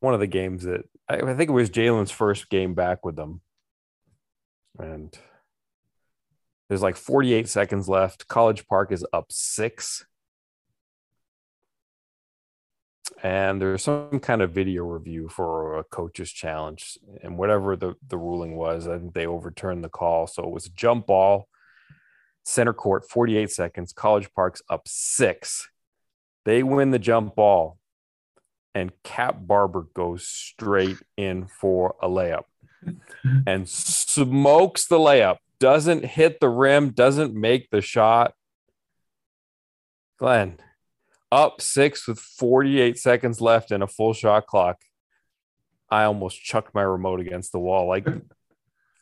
One 0.00 0.14
of 0.14 0.20
the 0.20 0.26
games 0.26 0.64
that 0.64 0.82
I, 1.08 1.16
I 1.16 1.34
think 1.34 1.50
it 1.50 1.54
was 1.54 1.70
Jalen's 1.70 2.10
first 2.10 2.50
game 2.50 2.74
back 2.74 3.04
with 3.04 3.16
them, 3.16 3.40
and 4.78 5.16
there's 6.68 6.82
like 6.82 6.96
48 6.96 7.48
seconds 7.48 7.88
left. 7.88 8.28
College 8.28 8.66
Park 8.66 8.90
is 8.92 9.04
up 9.12 9.26
six. 9.30 10.06
And 13.22 13.60
there's 13.60 13.82
some 13.82 14.18
kind 14.20 14.42
of 14.42 14.52
video 14.52 14.84
review 14.84 15.28
for 15.28 15.78
a 15.78 15.84
coach's 15.84 16.30
challenge. 16.30 16.98
And 17.22 17.38
whatever 17.38 17.76
the, 17.76 17.94
the 18.06 18.16
ruling 18.16 18.56
was, 18.56 18.88
I 18.88 18.98
think 18.98 19.14
they 19.14 19.26
overturned 19.26 19.84
the 19.84 19.90
call. 19.90 20.26
So 20.26 20.42
it 20.42 20.50
was 20.50 20.66
a 20.66 20.70
jump 20.70 21.06
ball, 21.06 21.48
center 22.44 22.72
court, 22.72 23.08
48 23.08 23.50
seconds. 23.50 23.92
College 23.92 24.32
Park's 24.34 24.62
up 24.70 24.82
six. 24.86 25.68
They 26.44 26.62
win 26.62 26.90
the 26.90 26.98
jump 26.98 27.34
ball. 27.34 27.78
And 28.74 28.90
Cat 29.04 29.46
Barber 29.46 29.86
goes 29.94 30.26
straight 30.26 30.98
in 31.16 31.46
for 31.46 31.94
a 32.02 32.08
layup 32.08 32.44
and 33.46 33.68
smokes 33.68 34.86
the 34.86 34.98
layup 34.98 35.36
doesn't 35.64 36.04
hit 36.04 36.40
the 36.40 36.48
rim, 36.50 36.90
doesn't 36.90 37.34
make 37.34 37.70
the 37.70 37.80
shot. 37.80 38.34
Glenn, 40.18 40.58
up 41.32 41.62
six 41.62 42.06
with 42.06 42.18
48 42.18 42.98
seconds 42.98 43.40
left 43.40 43.70
and 43.70 43.82
a 43.82 43.86
full 43.86 44.12
shot 44.12 44.46
clock. 44.46 44.82
I 45.88 46.04
almost 46.04 46.42
chucked 46.42 46.74
my 46.74 46.82
remote 46.82 47.18
against 47.20 47.52
the 47.52 47.60
wall. 47.60 47.88
Like 47.88 48.06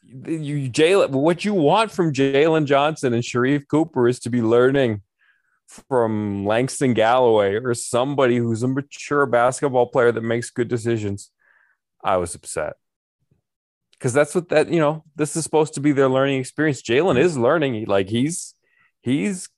you, 0.05 0.71
Jalen, 0.71 1.11
what 1.11 1.45
you 1.45 1.53
want 1.53 1.91
from 1.91 2.13
Jalen 2.13 2.67
Johnson 2.67 3.13
and 3.13 3.25
Sharife 3.25 3.67
Cooper 3.67 4.07
is 4.07 4.21
to 4.21 4.31
be 4.31 4.41
learning 4.41 5.03
from 5.67 6.47
Langston 6.47 6.95
Galloway 6.95 7.57
or 7.57 7.75
somebody 7.75 8.37
who's 8.37 8.63
a 8.63 8.69
mature 8.69 9.27
basketball 9.27 9.87
player 9.87 10.13
that 10.13 10.21
makes 10.21 10.51
good 10.51 10.69
decisions, 10.69 11.33
I 12.05 12.19
was 12.19 12.37
upset. 12.37 12.75
Because 14.03 14.13
that's 14.13 14.35
what 14.35 14.49
that, 14.49 14.69
you 14.69 14.81
know, 14.81 15.05
this 15.15 15.37
is 15.37 15.45
supposed 15.45 15.75
to 15.75 15.81
be 15.81 15.93
their 15.93 16.09
learning 16.09 16.41
experience. 16.41 16.83
Jalen 16.83 17.17
is 17.21 17.39
learning. 17.39 17.85
Like 17.85 18.09
he's, 18.09 18.57
he's, 19.01 19.49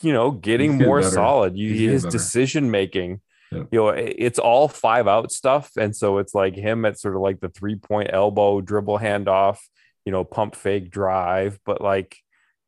you 0.00 0.12
know, 0.12 0.30
getting, 0.30 0.78
getting 0.78 0.86
more 0.86 1.00
better. 1.00 1.10
solid. 1.10 1.56
You, 1.56 1.90
his 1.90 2.04
decision 2.04 2.70
making, 2.70 3.20
yeah. 3.50 3.64
you 3.72 3.80
know, 3.80 3.88
it's 3.88 4.38
all 4.38 4.68
five 4.68 5.08
out 5.08 5.32
stuff. 5.32 5.72
And 5.76 5.96
so 5.96 6.18
it's 6.18 6.36
like 6.36 6.54
him 6.54 6.84
at 6.84 7.00
sort 7.00 7.16
of 7.16 7.20
like 7.20 7.40
the 7.40 7.48
three 7.48 7.74
point 7.74 8.10
elbow, 8.12 8.60
dribble 8.60 9.00
handoff, 9.00 9.58
you 10.04 10.12
know, 10.12 10.22
pump 10.22 10.54
fake 10.54 10.92
drive. 10.92 11.58
But 11.64 11.80
like, 11.80 12.16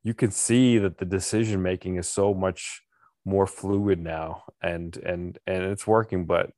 you 0.02 0.14
can 0.14 0.32
see 0.32 0.78
that 0.78 0.98
the 0.98 1.04
decision 1.04 1.62
making 1.62 1.98
is 1.98 2.08
so 2.08 2.34
much 2.34 2.82
more 3.24 3.46
fluid 3.46 4.00
now 4.00 4.42
and 4.60 4.96
and 4.96 5.38
and 5.46 5.62
it's 5.62 5.86
working 5.86 6.24
but 6.24 6.50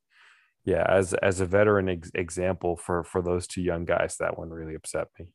yeah 0.64 0.84
as 0.88 1.14
as 1.14 1.40
a 1.40 1.46
veteran 1.46 1.88
ex- 1.88 2.10
example 2.14 2.76
for 2.76 3.04
for 3.04 3.22
those 3.22 3.46
two 3.46 3.62
young 3.62 3.84
guys 3.84 4.16
that 4.18 4.38
one 4.38 4.50
really 4.50 4.74
upset 4.74 5.08
me 5.18 5.26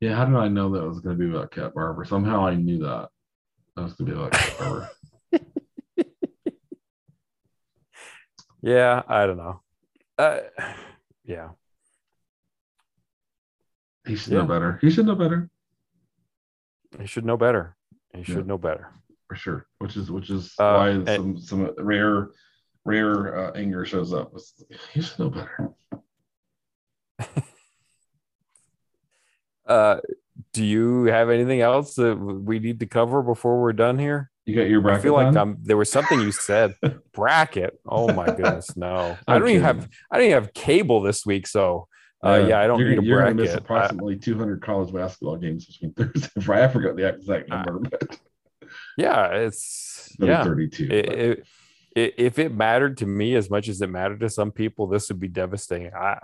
yeah 0.00 0.14
how 0.14 0.24
did 0.24 0.36
i 0.36 0.48
know 0.48 0.70
that 0.70 0.86
was 0.86 1.00
going 1.00 1.16
to 1.16 1.24
be 1.24 1.30
about 1.30 1.50
cat 1.50 1.74
barber 1.74 2.04
somehow 2.04 2.46
i 2.46 2.54
knew 2.54 2.78
that 2.78 3.08
that 3.76 3.82
was 3.82 3.92
going 3.94 4.10
to 4.10 4.14
be 4.14 4.20
about 4.20 4.32
cat 4.32 4.58
barber 4.58 4.90
yeah 8.62 9.02
i 9.08 9.26
don't 9.26 9.38
know 9.38 9.60
uh, 10.18 10.40
yeah 11.24 11.48
he 14.06 14.14
should 14.14 14.32
yeah. 14.32 14.40
know 14.40 14.46
better 14.46 14.78
he 14.80 14.90
should 14.90 15.06
know 15.06 15.14
better 15.14 15.50
he 17.00 17.06
should 17.06 17.24
know 17.24 17.36
better. 17.36 17.76
He 18.14 18.22
should 18.22 18.36
yeah. 18.36 18.42
know 18.42 18.58
better 18.58 18.92
for 19.28 19.36
sure. 19.36 19.66
Which 19.78 19.96
is 19.96 20.10
which 20.10 20.30
is 20.30 20.54
uh, 20.58 20.74
why 20.74 20.88
and, 20.90 21.08
some 21.08 21.38
some 21.38 21.70
rare 21.78 22.30
rare 22.84 23.38
uh, 23.38 23.52
anger 23.52 23.84
shows 23.84 24.12
up. 24.12 24.32
He 24.92 25.02
should 25.02 25.18
know 25.18 25.30
better. 25.30 25.70
uh, 29.66 30.00
do 30.52 30.64
you 30.64 31.04
have 31.04 31.30
anything 31.30 31.60
else 31.60 31.94
that 31.94 32.16
we 32.16 32.58
need 32.58 32.80
to 32.80 32.86
cover 32.86 33.22
before 33.22 33.60
we're 33.60 33.72
done 33.72 33.98
here? 33.98 34.30
You 34.44 34.56
got 34.56 34.68
your 34.68 34.80
bracket. 34.80 35.00
I 35.00 35.02
feel 35.02 35.12
like 35.12 35.36
I'm, 35.36 35.58
there 35.62 35.76
was 35.76 35.90
something 35.90 36.20
you 36.20 36.32
said. 36.32 36.74
bracket. 37.12 37.78
Oh 37.86 38.12
my 38.12 38.26
goodness, 38.26 38.76
no! 38.76 39.16
I 39.28 39.38
don't 39.38 39.48
even 39.48 39.62
have 39.62 39.88
I 40.10 40.16
don't 40.16 40.26
even 40.26 40.42
have 40.42 40.52
cable 40.52 41.00
this 41.00 41.24
week, 41.24 41.46
so 41.46 41.86
uh, 42.24 42.44
yeah, 42.48 42.60
I 42.60 42.66
don't 42.66 42.80
you're, 42.80 42.90
need 42.90 42.98
a 42.98 43.04
you're 43.04 43.18
bracket. 43.18 43.36
Gonna 43.36 43.48
miss 43.48 43.56
approximately 43.56 44.14
I, 44.14 44.18
200 44.18 44.60
college 44.60 44.92
basketball 44.92 45.36
games 45.36 45.66
between 45.66 45.92
Thursday 45.92 46.28
and 46.34 46.44
Friday. 46.44 46.64
I 46.64 46.68
forgot 46.68 46.96
the 46.96 47.08
exact 47.08 47.48
number, 47.50 47.78
but 47.78 48.18
yeah, 48.96 49.28
it's 49.28 50.14
yeah, 50.18 50.42
32. 50.42 50.88
It, 50.90 50.90
it, 50.90 51.46
if 51.94 52.38
it 52.38 52.54
mattered 52.54 52.98
to 52.98 53.06
me 53.06 53.34
as 53.34 53.50
much 53.50 53.68
as 53.68 53.80
it 53.80 53.88
mattered 53.88 54.20
to 54.20 54.30
some 54.30 54.50
people, 54.50 54.86
this 54.86 55.08
would 55.08 55.20
be 55.20 55.28
devastating. 55.28 55.92
I, 55.94 56.18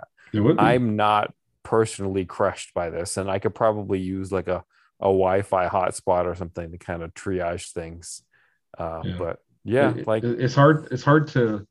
I'm 0.57 0.95
not 0.95 1.33
personally 1.63 2.25
crushed 2.25 2.73
by 2.73 2.89
this, 2.89 3.17
and 3.17 3.29
I 3.29 3.39
could 3.39 3.55
probably 3.55 3.99
use 3.99 4.31
like 4.31 4.47
a 4.47 4.63
a 5.01 5.05
Wi-Fi 5.05 5.69
hotspot 5.69 6.25
or 6.25 6.35
something 6.35 6.71
to 6.71 6.77
kind 6.77 7.03
of 7.03 7.13
triage 7.13 7.71
things. 7.71 8.21
Uh, 8.77 9.01
yeah. 9.03 9.15
But 9.17 9.39
yeah, 9.63 9.95
it, 9.95 10.07
like 10.07 10.23
it's 10.23 10.55
hard. 10.55 10.87
It's 10.91 11.03
hard 11.03 11.27
to 11.29 11.65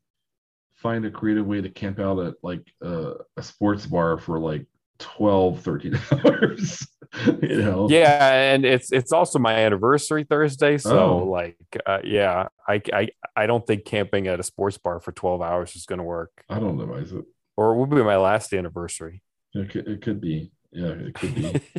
find 0.77 1.05
a 1.05 1.11
creative 1.11 1.47
way 1.47 1.61
to 1.61 1.69
camp 1.69 1.99
out 1.99 2.21
at 2.21 2.35
like 2.43 2.63
uh, 2.83 3.15
a 3.37 3.43
sports 3.43 3.87
bar 3.87 4.19
for 4.19 4.39
like 4.39 4.67
12 4.99 5.61
13 5.61 5.99
hours 6.13 6.87
you 7.43 7.63
know? 7.63 7.89
Yeah 7.89 8.33
and 8.33 8.65
it's 8.65 8.93
it's 8.93 9.13
also 9.13 9.39
my 9.39 9.55
anniversary 9.55 10.25
thursday 10.25 10.79
so 10.79 10.99
oh. 10.99 11.25
like 11.25 11.57
uh, 11.87 12.01
yeah 12.05 12.49
I, 12.67 12.83
I 12.93 13.09
i 13.35 13.47
don't 13.47 13.67
think 13.67 13.85
camping 13.85 14.27
at 14.27 14.41
a 14.41 14.43
sports 14.43 14.79
bar 14.79 15.01
for 15.01 15.13
12 15.13 15.41
hours 15.41 15.75
is 15.77 15.87
going 15.87 15.99
to 15.99 16.05
work. 16.05 16.45
I 16.49 16.59
don't 16.59 16.77
know 16.77 16.95
is 16.95 17.13
it? 17.13 17.25
Or 17.57 17.73
it 17.73 17.77
will 17.77 17.87
be 17.87 18.03
my 18.03 18.17
last 18.17 18.53
anniversary. 18.53 19.23
It 19.55 19.71
could, 19.71 19.89
it 19.89 20.03
could 20.03 20.21
be. 20.21 20.53
Yeah 20.73 20.89
it 20.89 21.15
could 21.15 21.35
be. 21.35 21.61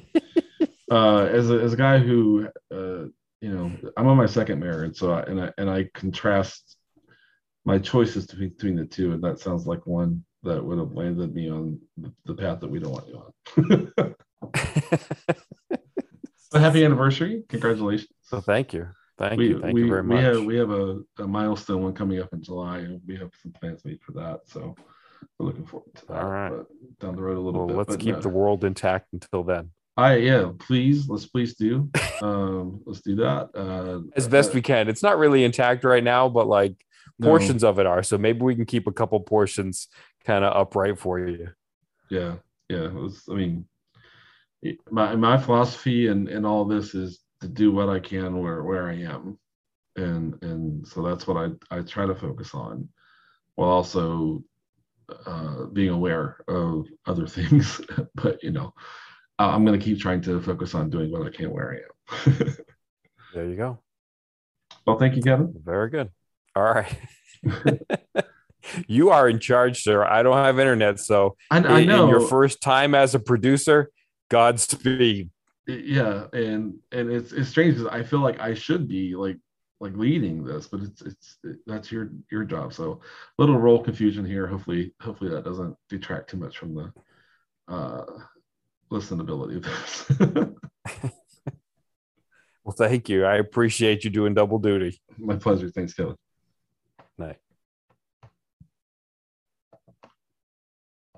Uh 0.92 1.30
as 1.32 1.52
a, 1.52 1.54
as 1.54 1.74
a 1.74 1.78
guy 1.78 2.00
who 2.00 2.48
uh 2.74 3.06
you 3.42 3.54
know 3.54 3.72
i'm 3.96 4.08
on 4.08 4.18
my 4.18 4.26
second 4.26 4.60
marriage 4.60 4.98
so 4.98 5.12
I, 5.12 5.22
and 5.22 5.40
i 5.40 5.52
and 5.60 5.70
i 5.70 5.88
contrast 5.94 6.78
my 7.66 7.78
choices 7.78 8.26
between 8.26 8.76
the 8.76 8.86
two, 8.86 9.12
and 9.12 9.24
that 9.24 9.40
sounds 9.40 9.68
like 9.68 9.86
one 9.86 10.24
that 10.44 10.64
would 10.64 10.78
have 10.78 10.94
landed 10.94 11.34
me 11.34 11.50
on 11.50 11.80
the 12.26 12.34
path 12.34 12.60
that 12.62 12.70
we 12.70 12.80
don't 12.80 12.92
want 12.92 13.08
you 13.08 13.24
on. 13.96 14.16
so 16.52 16.60
happy 16.60 16.86
anniversary! 16.86 17.44
Congratulations. 17.50 18.10
So 18.24 18.42
thank 18.42 18.74
you. 18.74 18.88
Thank 19.18 19.38
we, 19.38 19.50
you. 19.50 19.60
Thank 19.60 19.74
we, 19.74 19.82
you 19.82 19.90
very 19.90 20.04
much. 20.04 20.18
We 20.18 20.24
have 20.24 20.44
we 20.46 20.56
have 20.58 20.72
a, 20.72 21.02
a, 21.20 21.28
milestone 21.28 21.84
one 21.84 21.94
coming 21.94 22.22
up 22.22 22.32
in 22.32 22.42
July, 22.42 22.80
and 22.80 23.02
we 23.06 23.18
have 23.18 23.32
some 23.42 23.52
plans 23.52 23.84
made 23.84 24.00
for 24.02 24.14
that. 24.14 24.42
So 24.46 24.76
we're 25.38 25.48
looking 25.48 25.66
forward 25.66 25.94
to 25.96 26.06
that. 26.08 26.24
All 26.24 26.30
right. 26.30 26.50
But 26.52 27.00
down 27.00 27.16
the 27.18 27.22
road 27.22 27.38
a 27.38 27.42
little 27.42 27.66
well, 27.66 27.68
bit. 27.68 27.90
Let's 27.90 27.96
keep 27.98 28.22
the 28.22 28.30
world 28.30 28.64
intact 28.64 29.12
until 29.12 29.44
then. 29.44 29.72
I 29.98 30.16
yeah, 30.16 30.52
please 30.58 31.10
let's 31.10 31.26
please 31.26 31.56
do. 31.56 31.90
Um, 32.22 32.82
let's 32.86 33.02
do 33.02 33.16
that 33.18 33.50
uh, 33.54 34.00
as 34.16 34.30
best 34.30 34.52
uh, 34.52 34.54
we 34.54 34.62
can. 34.62 34.88
It's 34.88 35.04
not 35.04 35.18
really 35.18 35.44
intact 35.44 35.84
right 35.84 36.04
now, 36.04 36.30
but 36.30 36.48
like 36.48 36.74
portions 37.22 37.64
no. 37.64 37.70
of 37.70 37.80
it 37.80 37.86
are. 37.86 38.04
So 38.04 38.18
maybe 38.18 38.42
we 38.42 38.56
can 38.56 38.66
keep 38.66 38.88
a 38.88 38.92
couple 38.92 39.20
portions 39.20 39.88
kind 40.26 40.44
of 40.44 40.56
upright 40.56 40.98
for 40.98 41.20
you. 41.20 41.50
Yeah, 42.10 42.36
yeah. 42.70 42.88
Was, 42.88 43.24
I 43.30 43.34
mean, 43.34 43.66
my 44.90 45.16
my 45.16 45.38
philosophy 45.38 46.08
and 46.08 46.28
and 46.28 46.46
all 46.46 46.66
this 46.66 46.96
is 46.96 47.20
to 47.42 47.48
do 47.48 47.72
what 47.72 47.90
I 47.90 48.00
can 48.00 48.40
where 48.40 48.64
where 48.64 48.90
I 48.90 48.96
am, 48.96 49.38
and 49.96 50.42
and 50.44 50.88
so 50.88 51.02
that's 51.02 51.28
what 51.28 51.38
I 51.38 51.76
I 51.76 51.82
try 51.82 52.06
to 52.06 52.16
focus 52.16 52.54
on, 52.54 52.90
while 53.56 53.70
also 53.70 54.44
uh, 55.26 55.66
being 55.66 55.90
aware 55.90 56.44
of 56.48 56.88
other 57.06 57.28
things. 57.38 57.82
but 58.16 58.42
you 58.44 58.52
know, 58.52 58.74
I'm 59.38 59.66
going 59.66 59.80
to 59.80 59.84
keep 59.84 60.00
trying 60.00 60.22
to 60.22 60.42
focus 60.42 60.76
on 60.76 60.90
doing 60.90 61.12
what 61.12 61.26
I 61.26 61.30
can 61.30 61.52
where 61.52 61.72
I 61.74 62.36
am. 62.36 62.56
there 63.34 63.46
you 63.46 63.56
go. 63.56 63.80
Well, 64.86 64.98
thank 64.98 65.16
you, 65.16 65.22
Kevin. 65.22 65.54
Very 65.64 65.90
good. 65.90 66.10
All 66.56 66.64
right. 66.64 66.96
you 68.88 69.10
are 69.10 69.30
in 69.30 69.40
charge, 69.40 69.84
sir. 69.84 70.04
I 70.04 70.24
don't 70.24 70.38
have 70.38 70.60
internet, 70.60 71.00
so 71.00 71.36
I, 71.50 71.58
I 71.58 71.86
know 71.86 72.04
in 72.04 72.10
your 72.10 72.22
first 72.22 72.62
time 72.62 72.96
as 72.96 73.16
a 73.16 73.20
producer. 73.20 73.92
Godspeed. 74.30 75.30
Yeah, 75.68 76.28
and 76.34 76.76
and 76.92 77.12
it's 77.12 77.32
it's 77.32 77.50
strange 77.50 77.76
because 77.76 77.92
I 77.92 78.04
feel 78.04 78.20
like 78.20 78.40
I 78.40 78.54
should 78.54 78.88
be 78.88 79.16
like 79.16 79.38
like 79.80 79.96
leading 79.96 80.44
this, 80.44 80.68
but 80.68 80.82
it's 80.82 81.02
it's 81.02 81.38
it, 81.44 81.58
that's 81.66 81.92
your 81.92 82.10
your 82.32 82.44
job. 82.44 82.74
So 82.74 83.02
little 83.38 83.58
role 83.58 83.84
confusion 83.84 84.26
here. 84.26 84.48
Hopefully, 84.48 84.94
hopefully 85.02 85.30
that 85.32 85.46
doesn't 85.46 85.76
detract 85.90 86.30
too 86.30 86.38
much 86.38 86.58
from 86.58 86.76
the 86.76 86.94
uh 87.68 88.06
listenability 88.92 89.58
of 89.58 89.64
this. 89.64 90.10
well, 92.64 92.76
thank 92.76 93.08
you. 93.10 93.26
I 93.26 93.38
appreciate 93.38 94.04
you 94.04 94.10
doing 94.10 94.34
double 94.34 94.60
duty. 94.60 95.00
My 95.18 95.36
pleasure. 95.36 95.70
Thanks, 95.70 95.94
Kelly. 95.94 96.16
Nej. 97.20 97.49